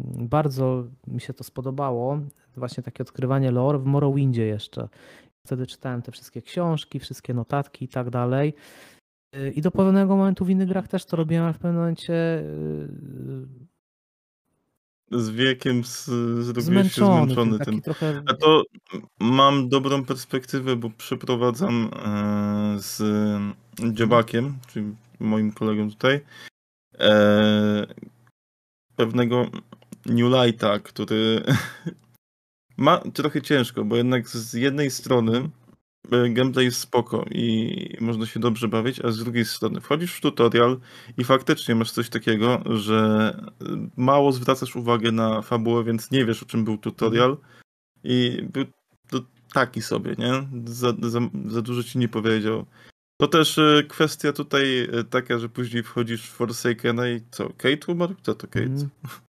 [0.05, 2.19] bardzo mi się to spodobało,
[2.57, 4.89] właśnie takie odkrywanie lore w Morrowindzie jeszcze.
[5.47, 8.55] Wtedy czytałem te wszystkie książki, wszystkie notatki i tak dalej.
[9.55, 12.39] I do pewnego momentu w innych grach też to robiłem, ale w pewnym momencie
[15.13, 16.05] y, Z wiekiem z,
[16.45, 17.83] zrobiłeś się zmęczony, taki tym.
[17.83, 18.63] trochę A to
[19.21, 23.03] mam dobrą perspektywę, bo przeprowadzam e, z
[23.93, 26.21] Dziobakiem, czyli moim kolegą tutaj,
[26.99, 27.87] e,
[28.97, 29.47] pewnego
[30.07, 31.43] New Lighta, który
[32.77, 35.51] ma trochę ciężko, bo jednak z jednej strony
[36.13, 40.21] e, gameplay jest spoko i można się dobrze bawić, a z drugiej strony wchodzisz w
[40.21, 40.81] tutorial
[41.19, 43.31] i faktycznie masz coś takiego, że
[43.63, 47.37] e, mało zwracasz uwagę na fabułę, więc nie wiesz o czym był tutorial
[48.05, 48.65] i był
[49.55, 50.33] taki sobie, nie?
[50.65, 52.67] Za, za, za dużo ci nie powiedział.
[53.21, 57.49] To też e, kwestia tutaj taka, że później wchodzisz w Forsakena i co?
[57.49, 58.15] Kate umarł?
[58.15, 58.65] Kto to Kate?
[58.67, 59.26] Mhm.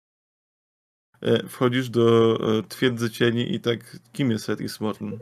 [1.22, 5.06] E, Wchodzisz do e, Twierdzy Cieni i tak, kim jest Eris Morn?
[5.08, 5.12] E,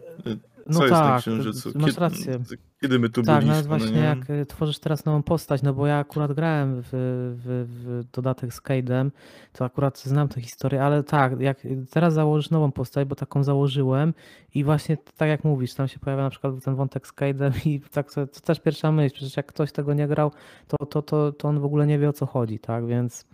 [0.73, 1.73] Co No jest na tak, Księżycu?
[1.75, 2.39] masz Kiedy- rację.
[2.81, 3.51] Kiedy my tu Tak, byliśmy?
[3.51, 4.05] nawet właśnie no nie?
[4.39, 8.61] jak tworzysz teraz nową postać, no bo ja akurat grałem w, w, w dodatek z
[8.63, 9.11] Cade'em,
[9.53, 11.59] to akurat znam tę historię, ale tak, jak
[11.91, 14.15] teraz założysz nową postać, bo taką założyłem
[14.55, 17.81] i właśnie tak jak mówisz, tam się pojawia na przykład ten wątek z Cade'em i
[17.81, 20.33] tak to, to też pierwsza myśl, przecież jak ktoś tego nie grał,
[20.69, 23.27] to, to, to, to on w ogóle nie wie o co chodzi, tak, więc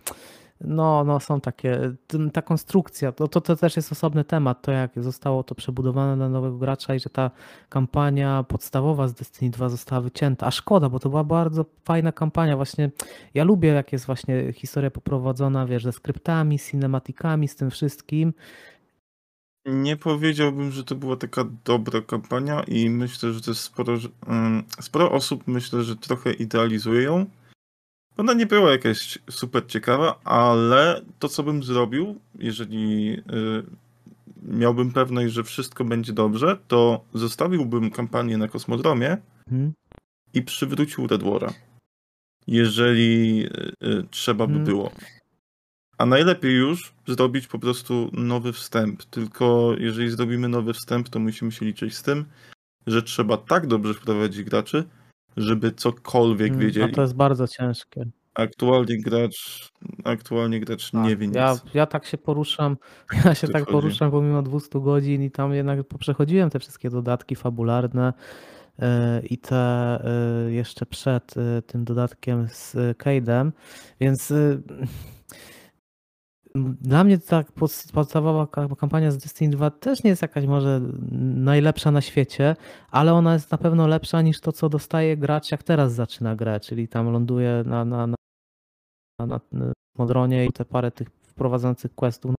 [0.61, 1.79] no, no są takie,
[2.33, 6.29] ta konstrukcja, to, to, to też jest osobny temat, to jak zostało to przebudowane na
[6.29, 7.31] nowego gracza i że ta
[7.69, 10.47] kampania podstawowa z Destiny 2 została wycięta.
[10.47, 12.55] A szkoda, bo to była bardzo fajna kampania.
[12.55, 12.91] Właśnie
[13.33, 18.33] ja lubię, jak jest właśnie historia poprowadzona, wiesz, ze skryptami, z cinematikami, z tym wszystkim.
[19.65, 23.93] Nie powiedziałbym, że to była taka dobra kampania i myślę, że to jest sporo,
[24.29, 27.25] ym, sporo osób myślę, że trochę idealizuje ją.
[28.17, 33.63] Ona nie była jakaś super ciekawa, ale to co bym zrobił, jeżeli y,
[34.43, 39.17] miałbym pewność, że wszystko będzie dobrze, to zostawiłbym kampanię na kosmodromie
[39.51, 39.73] Mhm.
[40.33, 41.53] i przywrócił Red War'a.
[42.47, 44.65] Jeżeli y, y, trzeba by Mm.
[44.65, 44.91] było.
[45.97, 49.03] A najlepiej już zrobić po prostu nowy wstęp.
[49.03, 52.25] Tylko jeżeli zrobimy nowy wstęp, to musimy się liczyć z tym,
[52.87, 54.83] że trzeba tak dobrze wprowadzić graczy,
[55.37, 56.93] żeby cokolwiek Mm, A wiedzieli.
[56.93, 58.05] to jest bardzo ciężkie.
[58.33, 59.69] aktualnie gracz,
[60.03, 61.35] aktualnie gracz Tak, nie wie nic.
[61.35, 62.77] ja, ja tak się poruszam,
[63.25, 63.71] ja się tak chodzi.
[63.71, 68.13] poruszam pomimo 200 godzin i tam jednak poprzechodziłem te wszystkie dodatki fabularne
[68.79, 69.55] e, i te
[70.47, 73.51] e, jeszcze przed e, tym dodatkiem z Cade'em,
[73.99, 74.33] więc
[76.81, 80.81] dla mnie tak pod- podstawowa ka- kampania z Destiny 2 też nie jest jakaś może
[81.35, 82.55] najlepsza na świecie,
[82.91, 86.59] ale ona jest na pewno lepsza niż to, co dostaje gracz, jak teraz zaczyna grę,
[86.59, 88.15] czyli tam ląduje na, na, na,
[89.19, 92.35] na, na Modronie i te parę tych wprowadzających questów,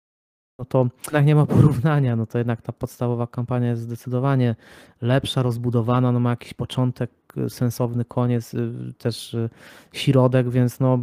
[0.60, 4.56] no to jednak nie ma porównania, no to jednak ta podstawowa kampania jest zdecydowanie
[5.02, 9.50] lepsza, rozbudowana, no ma jakiś początek, y, sensowny koniec, y, też y,
[9.94, 11.00] środek, więc no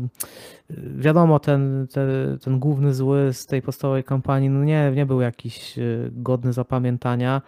[0.96, 5.74] wiadomo, ten, ten, ten główny zły z tej podstawowej kampanii, no nie, nie był jakiś
[6.12, 7.42] godny zapamiętania.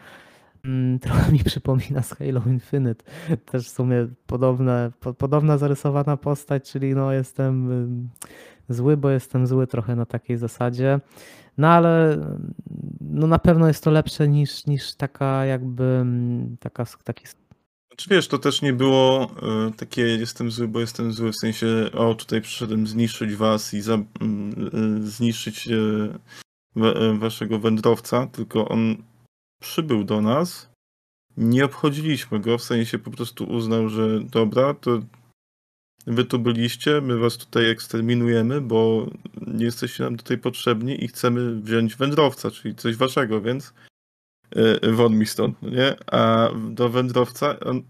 [0.65, 3.05] Mm, Trochę mi przypomina z Halo Infinite.
[3.45, 7.69] Też w sumie podobne, po, podobna zarysowana postać, czyli no jestem
[8.69, 11.01] zły, bo jestem zły trochę na takiej zasadzie.
[11.59, 12.55] No ale mm,
[13.01, 17.27] no na pewno jest to lepsze niż, niż taka jakby mm, taka, taki
[17.89, 21.67] Znaczy wiesz, to też nie było e, takie jestem zły, bo jestem zły, w sensie
[21.95, 24.07] o tutaj przyszedłem zniszczyć was i za, m,
[25.01, 28.97] e, zniszczyć e, waszego wędrowca, tylko on
[29.61, 30.71] przybył do nas,
[31.37, 35.01] nie obchodziliśmy go, w sensie po prostu uznał, że dobra, to
[36.07, 39.07] wy tu byliście, my was tutaj eksterminujemy, bo
[39.47, 43.75] nie jesteście nam tutaj potrzebni i chcemy wziąć wędrowca, czyli coś waszego, więc
[44.51, 45.95] e, won mi stąd, no nie?
[46.13, 47.83] A do wędrowca on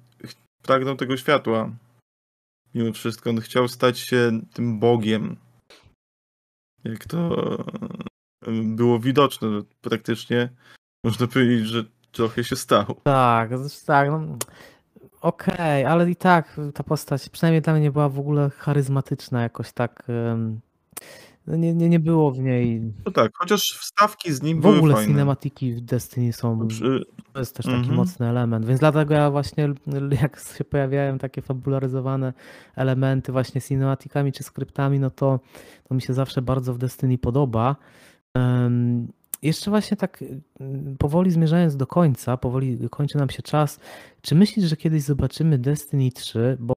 [0.62, 1.70] pragnął tego światła.
[2.74, 5.36] Mimo wszystko on chciał stać się tym Bogiem.
[6.84, 7.36] Jak to
[8.46, 10.48] e, było widoczne, no, praktycznie
[11.04, 13.00] można powiedzieć, że trochę się stało.
[13.04, 13.50] Tak,
[13.86, 14.38] tak, no,
[15.20, 19.72] okej, ale i tak ta postać przynajmniej dla mnie nie była w ogóle charyzmatyczna jakoś
[19.72, 20.02] tak.
[21.46, 22.92] no Nie, nie, nie było w niej.
[23.06, 25.08] No tak, chociaż wstawki z nim W były ogóle fajne.
[25.08, 26.68] cinematiki w Destiny są.
[26.68, 27.96] Przy- To jest też taki Mhm.
[27.96, 29.68] mocny element, więc dlatego ja właśnie,
[30.22, 32.32] jak się pojawiają takie fabularyzowane
[32.76, 35.40] elementy właśnie z cinematikami czy skryptami, no to,
[35.88, 37.76] to mi się zawsze bardzo w Destiny podoba.
[39.42, 40.24] Jeszcze właśnie tak
[40.60, 43.80] mm, powoli zmierzając do końca, powoli kończy nam się czas.
[44.22, 46.56] Czy myślisz, że kiedyś zobaczymy Destiny 3?
[46.60, 46.76] Bo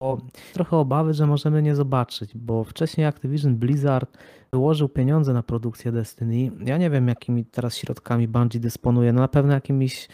[0.00, 0.18] bo
[0.52, 4.18] trochę obawy, że możemy nie zobaczyć, bo wcześniej Activision Blizzard
[4.52, 6.50] wyłożył pieniądze na produkcję Destiny.
[6.64, 9.12] Ja nie wiem, jakimi teraz środkami Bungie dysponuje.
[9.12, 10.08] No na pewno jakimiś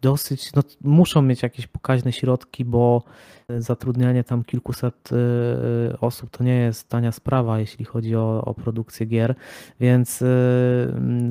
[0.00, 3.02] dosyć, no muszą mieć jakieś pokaźne środki, bo
[3.58, 9.06] zatrudnianie tam kilkuset y, osób to nie jest tania sprawa, jeśli chodzi o, o produkcję
[9.06, 9.34] gier,
[9.80, 10.24] więc y,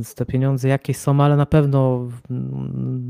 [0.03, 2.07] z te pieniądze jakieś są, ale na pewno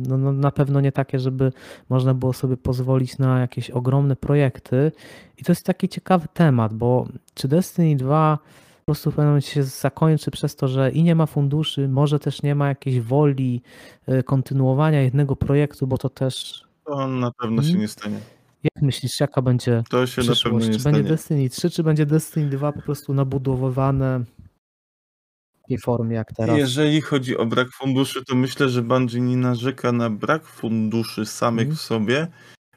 [0.07, 1.51] no, no, na pewno nie takie, żeby
[1.89, 4.91] można było sobie pozwolić na jakieś ogromne projekty.
[5.38, 9.51] I to jest taki ciekawy temat, bo czy Destiny 2 po prostu w pewnym momencie
[9.51, 13.61] się zakończy przez to, że i nie ma funduszy, może też nie ma jakiejś woli
[14.09, 16.63] y, kontynuowania jednego projektu, bo to też.
[16.85, 17.81] To na pewno się Mhm.
[17.81, 18.19] nie stanie.
[18.63, 20.67] Jak myślisz, jaka będzie To się na pewno przyszłość?
[20.67, 20.93] Czy stanie.
[20.97, 26.57] będzie Destiny 3, czy będzie Destiny 2 po prostu nabudowywane w takiej formie jak teraz?
[26.57, 31.61] Jeżeli chodzi o brak funduszy, to myślę, że Bungie nie narzeka na brak funduszy samych
[31.67, 31.77] Mhm.
[31.77, 32.27] w sobie,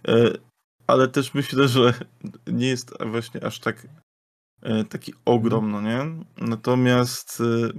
[0.09, 0.31] e,
[0.87, 1.95] ale też myślę, że
[2.47, 3.89] nie jest właśnie aż tak e,
[4.89, 6.07] taki ogrom, no nie?
[6.37, 7.73] Natomiast e,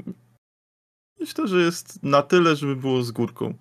[1.19, 3.53] myślę, że jest na tyle, żeby było z górką.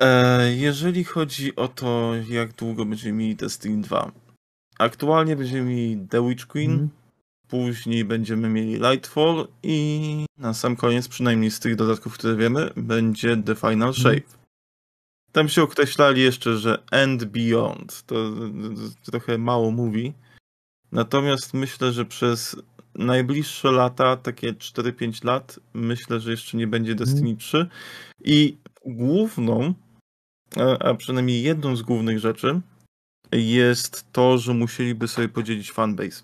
[0.00, 4.12] E, Jeżeli chodzi o to, jak długo będziemy mieli Destiny 2.
[4.78, 6.90] Aktualnie będziemy mieli The Witch Queen, Mhm.
[7.48, 13.36] Później będziemy mieli Lightfall i na sam koniec, przynajmniej z tych dodatków, które wiemy, będzie
[13.36, 14.22] The Final Shape.
[15.32, 18.02] Tam się określali jeszcze, że End Beyond.
[18.02, 18.14] To,
[19.04, 20.12] to trochę mało mówi.
[20.92, 22.56] Natomiast myślę, że przez
[22.94, 27.68] najbliższe lata, takie 4-5 lat, myślę, że jeszcze nie będzie Destiny 3.
[28.24, 29.74] I główną,
[30.56, 32.60] a, a przynajmniej jedną z głównych rzeczy,
[33.32, 36.22] jest to, że musieliby sobie podzielić fanbase.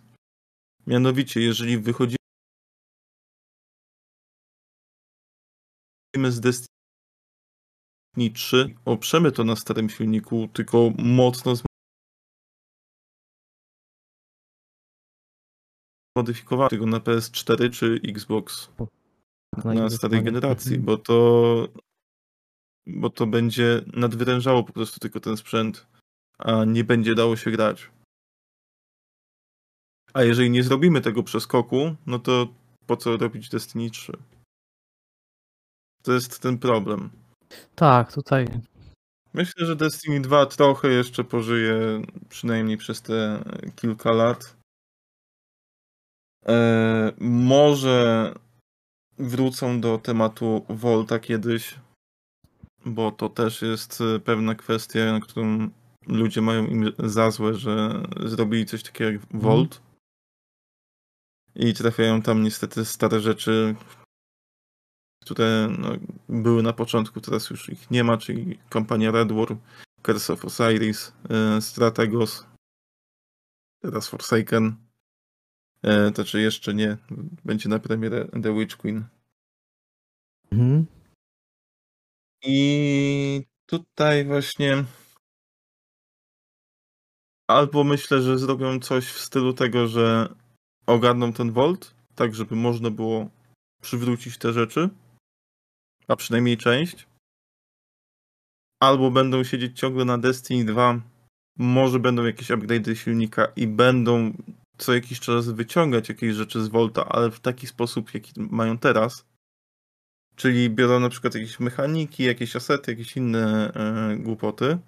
[0.86, 2.16] Mianowicie, jeżeli wychodzimy
[6.28, 6.68] z Destiny
[8.34, 11.54] 3, oprzemy to na starym silniku, tylko mocno
[16.16, 18.70] zmodyfikowanego tego na PS4 czy Xbox
[19.64, 21.68] na inne starej generacji, bo to
[22.86, 25.86] bo to będzie nadwyrężało po prostu tylko ten sprzęt,
[26.38, 27.90] a nie będzie dało się grać.
[30.14, 32.48] A jeżeli nie zrobimy tego przeskoku, no to
[32.86, 34.12] po co robić Destiny 3?
[36.02, 37.10] To jest ten problem.
[37.74, 38.46] Tak, tutaj
[39.34, 43.44] Myślę, że Destiny 2 trochę jeszcze pożyje, przynajmniej przez te
[43.76, 44.56] kilka lat.
[46.48, 48.34] E, może
[49.18, 51.74] wrócą do tematu Volta kiedyś,
[52.84, 55.68] bo to też jest pewna kwestia, na którą
[56.06, 59.82] ludzie mają im za złe, że zrobili coś takiego jak Volt.
[61.54, 63.74] I trafiają tam niestety stare rzeczy,
[65.24, 65.88] które no,
[66.28, 69.56] były na początku, teraz już ich nie ma, czyli kompania Red War,
[70.02, 72.46] Curse of Osiris, e, Strategos,
[73.82, 74.85] teraz Forsaken.
[75.86, 76.96] E, to czy jeszcze nie,
[77.44, 79.04] będzie na premierę The Witch Queen.
[80.52, 80.86] Mhm.
[82.42, 84.84] I tutaj właśnie
[87.50, 90.34] albo myślę, że zrobią coś w stylu tego, że
[90.86, 93.28] ogarną ten Volt, tak żeby można było
[93.82, 94.88] przywrócić te rzeczy,
[96.08, 97.06] a przynajmniej część.
[98.80, 101.00] Albo będą siedzieć ciągle na Destiny 2,
[101.58, 104.32] może będą jakieś upgrade'y silnika i będą
[104.78, 109.26] co jakiś czas wyciągać jakieś rzeczy z Volta, ale w taki sposób, jaki mają teraz.
[110.36, 114.78] Czyli biorą na przykład jakieś mechaniki, jakieś asety, jakieś inne e, głupoty.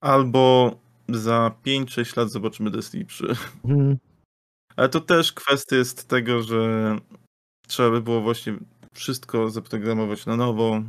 [0.00, 0.76] Albo
[1.08, 3.26] za 5-6 lat zobaczymy Destiny 3.
[3.64, 3.98] Mhm.
[4.76, 6.96] Ale to też kwestia jest tego, że
[7.66, 8.58] trzeba by było właśnie
[8.94, 10.82] wszystko zaprogramować na nowo.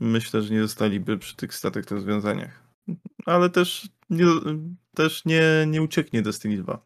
[0.00, 2.62] Myślę, że nie zostaliby przy tych starych rozwiązaniach.
[3.26, 4.24] Ale też nie,
[4.94, 6.78] też nie, nie ucieknie Destiny 2.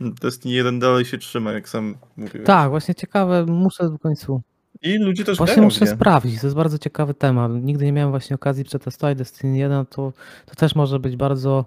[0.00, 2.46] Destiny 1 dalej się trzyma, jak sam mówiłeś.
[2.46, 4.42] Tak, właśnie ciekawe, muszę w końcu.
[4.82, 5.90] I ludzie też Właśnie grają muszę nie.
[5.90, 7.52] sprawdzić, to jest bardzo ciekawy temat.
[7.62, 10.12] Nigdy nie miałem właśnie okazji przetestować Destiny 1, to,
[10.46, 11.64] to też może być bardzo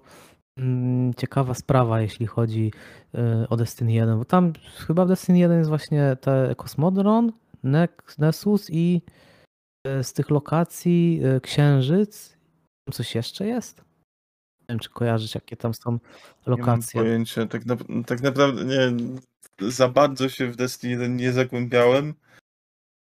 [0.57, 2.72] mm, ciekawa sprawa, jeśli chodzi
[3.16, 4.53] y, o Destiny 1, bo tam
[4.88, 7.32] chyba w Destiny 1 jest właśnie te Kosmodron,
[7.64, 9.01] Nex- Nessus i
[9.88, 12.38] y, z tych lokacji y, Księżyc.
[12.91, 13.88] Coś jeszcze jest?
[14.70, 15.99] Nie wiem, czy kojarzysz, jakie tam są Nie
[16.47, 17.01] mam lokacje.
[17.01, 17.45] pojęcia.
[17.45, 17.76] Tak, na,
[18.07, 18.80] tak naprawdę nie,
[19.70, 22.13] za bardzo się w Destiny 1 nie zagłębiałem,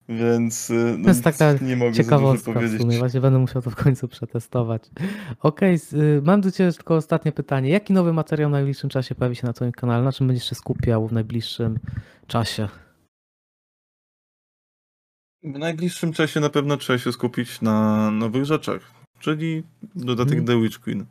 [0.10, 2.82] więc y, no, To jest taka nie mogę Ciekawostka w powiedzieć.
[2.82, 4.84] sumie, właśnie będę musiał to w końcu przetestować.
[5.40, 7.70] Okej, s- y, mam do Ciebie tylko ostatnie pytanie.
[7.70, 10.04] Jaki nowy materiał w najbliższym czasie pojawi się na Twoim kanale?
[10.04, 11.80] Na czym będziesz się skupiał w najbliższym
[12.28, 12.68] czasie?
[15.44, 19.64] W najbliższym czasie na pewno trzeba się skupić na nowych rzeczach, czyli
[19.96, 20.48] dodatek Mhm.
[20.48, 21.06] The Witch Queen.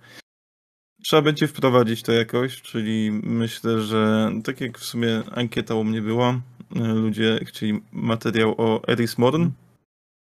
[1.03, 6.03] Trzeba będzie wprowadzić to jakoś, czyli myślę, że tak jak w sumie ankieta u mnie
[6.03, 6.41] była,
[6.77, 9.51] y, ludzie chcieli materiał o Eris Morn,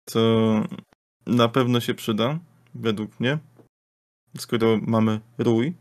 [0.09, 0.20] co
[1.26, 2.39] na pewno się przyda,
[2.76, 3.38] według mnie,
[4.38, 5.74] skoro mamy Rój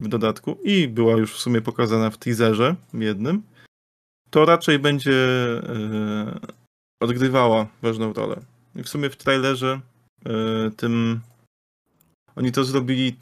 [0.00, 3.42] w dodatku i była już w sumie pokazana w teaserze jednym,
[4.30, 6.40] to raczej będzie e,
[7.00, 8.40] odgrywała ważną rolę.
[8.76, 9.80] I w sumie w trailerze
[10.26, 11.20] e, tym
[12.36, 13.16] oni to zrobili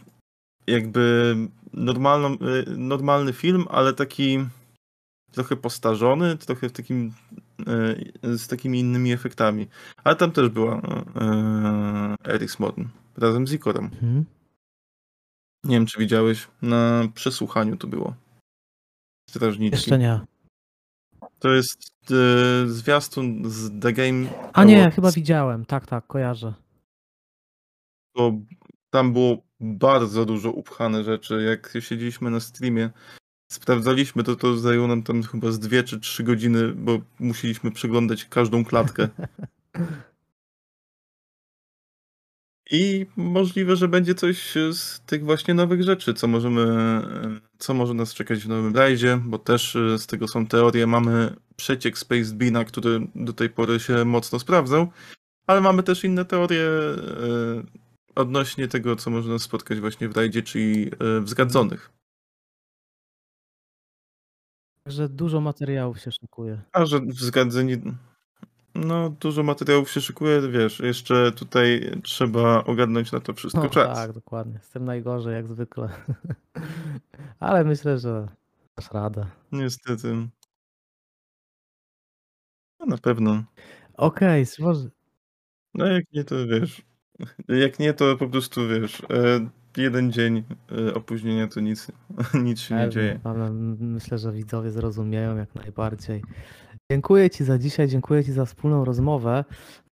[0.66, 1.36] jakby
[1.72, 4.46] normalną, e, normalny film, ale taki
[5.32, 7.12] trochę postarzony, trochę w takim
[8.24, 9.66] e, z takimi innymi efektami.
[10.04, 12.84] Ale tam też była e, Eris Morn
[13.16, 13.84] razem z Ikorem.
[13.84, 14.24] Mhm.
[15.64, 18.14] Nie wiem, czy widziałeś, na przesłuchaniu to było.
[19.30, 19.76] Strażniczki.
[19.76, 20.20] Jeszcze nie.
[21.38, 24.94] To jest e, zwiastun z The Game A nie, Awards.
[24.94, 25.64] chyba widziałem.
[25.64, 26.54] Tak, tak, kojarzę.
[28.16, 28.32] To
[28.90, 31.42] tam było bardzo dużo upchane rzeczy.
[31.42, 32.90] Jak siedzieliśmy na streamie,
[33.52, 38.24] sprawdzaliśmy to, to zajęło nam tam chyba z dwie czy trzy godziny, bo musieliśmy przeglądać
[38.24, 39.08] każdą klatkę.
[42.70, 46.66] I możliwe, że będzie coś z tych właśnie nowych rzeczy, co możemy,
[47.58, 50.86] co może nas czekać w nowym rajdzie, bo też e, z tego są teorie.
[50.86, 54.88] Mamy przeciek Space Beana, który do tej pory się mocno sprawdzał,
[55.46, 57.85] ale mamy też inne teorie e,
[58.16, 61.92] odnośnie tego, co można spotkać właśnie w rajdzie, czyli e, w zgadzonych.
[64.84, 66.62] Także dużo materiałów się szykuje.
[66.72, 67.76] A że w zgadzeni.
[68.74, 73.98] No, dużo materiałów się szykuje, wiesz, jeszcze tutaj trzeba ogarnąć na to wszystko No, czas.
[73.98, 74.58] tak, dokładnie.
[74.62, 75.88] Z tym najgorzej, jak zwykle.
[77.40, 78.28] Ale myślę, że
[78.76, 79.26] dasz radę.
[79.52, 80.28] Niestety.
[82.80, 83.44] No, na pewno.
[83.94, 84.90] Okej, okay,
[85.74, 86.82] No jak nie, to wiesz.
[87.48, 89.00] Jak nie, to po prostu wiesz.
[89.00, 90.42] e, Jeden dzień
[90.88, 91.92] e, opóźnienia to nic,
[92.44, 93.20] nic się nie dzieje.
[93.80, 96.22] Myślę, że widzowie zrozumieją jak najbardziej.
[96.92, 99.44] Dziękuję Ci za dzisiaj, dziękuję Ci za wspólną rozmowę.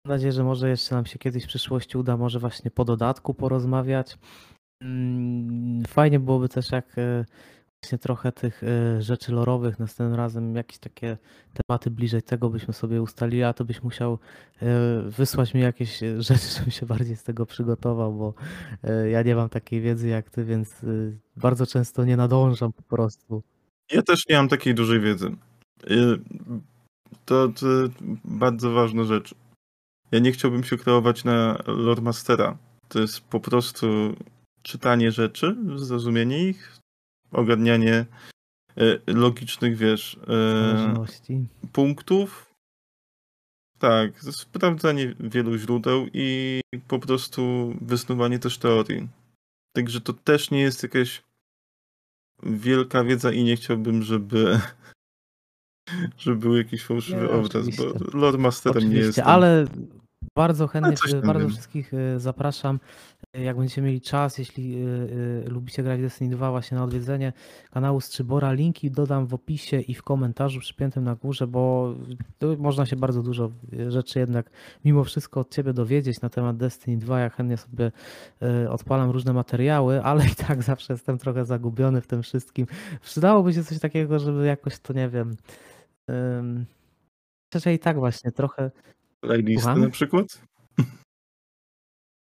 [0.05, 3.33] Mam nadzieję, że może jeszcze nam się kiedyś w przyszłości uda może właśnie po dodatku
[3.33, 4.17] porozmawiać.
[4.83, 6.95] Mm, Fajnie byłoby też jak
[7.87, 9.79] e, właśnie trochę tych y, rzeczy lorowych.
[9.79, 11.17] Następnym razem jakieś takie
[11.53, 14.19] tematy bliżej tego byśmy sobie ustalili, a to byś musiał
[14.61, 14.65] y,
[15.11, 18.33] wysłać mi jakieś y, rzeczy, żebym się bardziej z tego przygotował, bo
[19.11, 20.85] ja nie mam takiej wiedzy jak ty, więc
[21.37, 23.43] bardzo często nie nadążam po prostu.
[23.91, 25.35] Ja też nie mam takiej dużej wiedzy.
[27.25, 27.67] To, to
[28.25, 29.35] bardzo ważna rzecz.
[30.11, 32.57] Ja nie chciałbym się kreować na Lord Mastera.
[32.87, 34.15] To jest po prostu
[34.61, 36.77] czytanie rzeczy, zrozumienie ich,
[37.31, 38.05] ogarnianie
[38.77, 41.45] y, logicznych, wiesz, Zależności.
[41.71, 42.47] punktów.
[43.79, 49.07] Tak, sprawdzanie wielu źródeł i po prostu wysnuwanie też teorii.
[49.75, 51.23] Także to też nie jest jakaś
[52.43, 54.59] wielka wiedza i nie chciałbym, żeby,
[56.17, 57.83] żeby był jakiś fałszywy Nie, obraz, oczywiście.
[57.83, 59.27] bo Lord Masterem nie Oczywiście, jestem.
[59.27, 59.65] ale
[60.37, 61.49] bardzo chętnie, bardzo wiem.
[61.49, 62.79] wszystkich y, zapraszam.
[63.37, 64.87] Y, Jak będziecie mieli czas, jeśli y,
[65.45, 67.33] y, lubicie grać w Destiny 2, właśnie na odwiedzenie
[67.71, 71.93] kanału Strzybora, linki dodam w opisie i w komentarzu przypiętym na górze, bo
[72.57, 74.49] można się bardzo dużo y, rzeczy jednak
[74.85, 77.19] mimo wszystko od Ciebie dowiedzieć na temat Destiny 2.
[77.19, 77.91] Ja chętnie sobie
[78.63, 82.67] y, odpalam różne materiały, ale i tak zawsze jestem trochę zagubiony w tym wszystkim.
[83.01, 85.35] Przydałoby się coś takiego, żeby jakoś to, nie wiem...
[87.55, 88.71] że i tak właśnie trochę
[89.19, 90.41] Playlisty na przykład?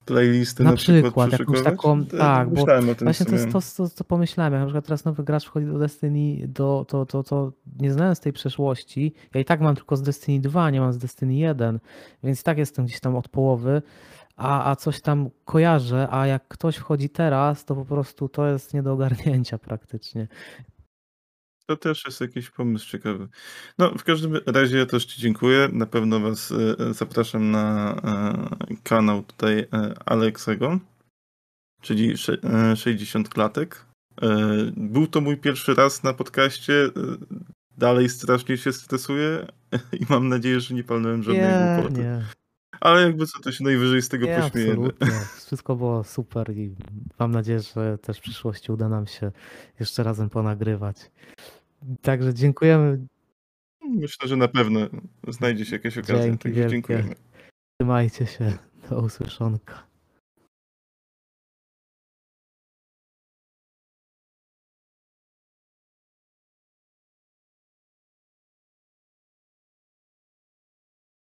[0.05, 2.65] Playlisty Na na, przykład, przykład, jakąś taką- To- tak, bo
[3.05, 4.53] Właśnie to jest to, co, co pomyślałem.
[4.53, 8.19] Jak na przykład teraz nowy gracz wchodzi do Destiny, do, to, to, to nie znając
[8.19, 11.79] tej przeszłości, ja i tak mam tylko z Destiny 2, nie mam z Destiny 1,
[12.23, 13.81] więc tak jestem gdzieś tam od połowy,
[14.37, 18.73] a, a coś tam kojarzę, a jak ktoś wchodzi teraz, to po prostu to jest
[18.73, 20.27] nie do ogarnięcia praktycznie.
[21.67, 23.27] To też jest jakiś pomysł ciekawy.
[23.77, 25.69] No, w każdym razie ja też Ci dziękuję.
[25.73, 27.95] Na pewno Was e, zapraszam na
[28.71, 29.67] e, kanał tutaj e,
[30.05, 30.79] Aleksego,
[31.81, 32.37] czyli sze-
[32.71, 33.85] e, 60 klatek.
[34.21, 34.27] E,
[34.77, 36.73] Był to mój pierwszy raz na podcaście.
[36.85, 36.89] e,
[37.77, 39.47] Dalej strasznie się stresuję
[40.01, 42.21] i mam nadzieję, że nie palnąłem żadnej Nie, głupoty.
[42.79, 44.71] Ale jakby co, to się najwyżej z tego nie, pośmiejemy.
[44.73, 45.07] absolutnie.
[45.45, 46.75] Wszystko było super i
[47.19, 49.31] mam nadzieję, że też w przyszłości uda nam się
[49.79, 51.11] jeszcze razem ponagrywać.
[52.01, 53.07] Także dziękujemy,
[53.89, 54.79] Myślę, że na pewno
[55.27, 56.23] znajdzie się jakaś okazja.
[56.23, 56.71] Dzięki Także wielkie.
[56.71, 57.15] dziękujemy.
[57.81, 58.53] trzymajcie się,
[58.89, 59.83] do usłyszonka.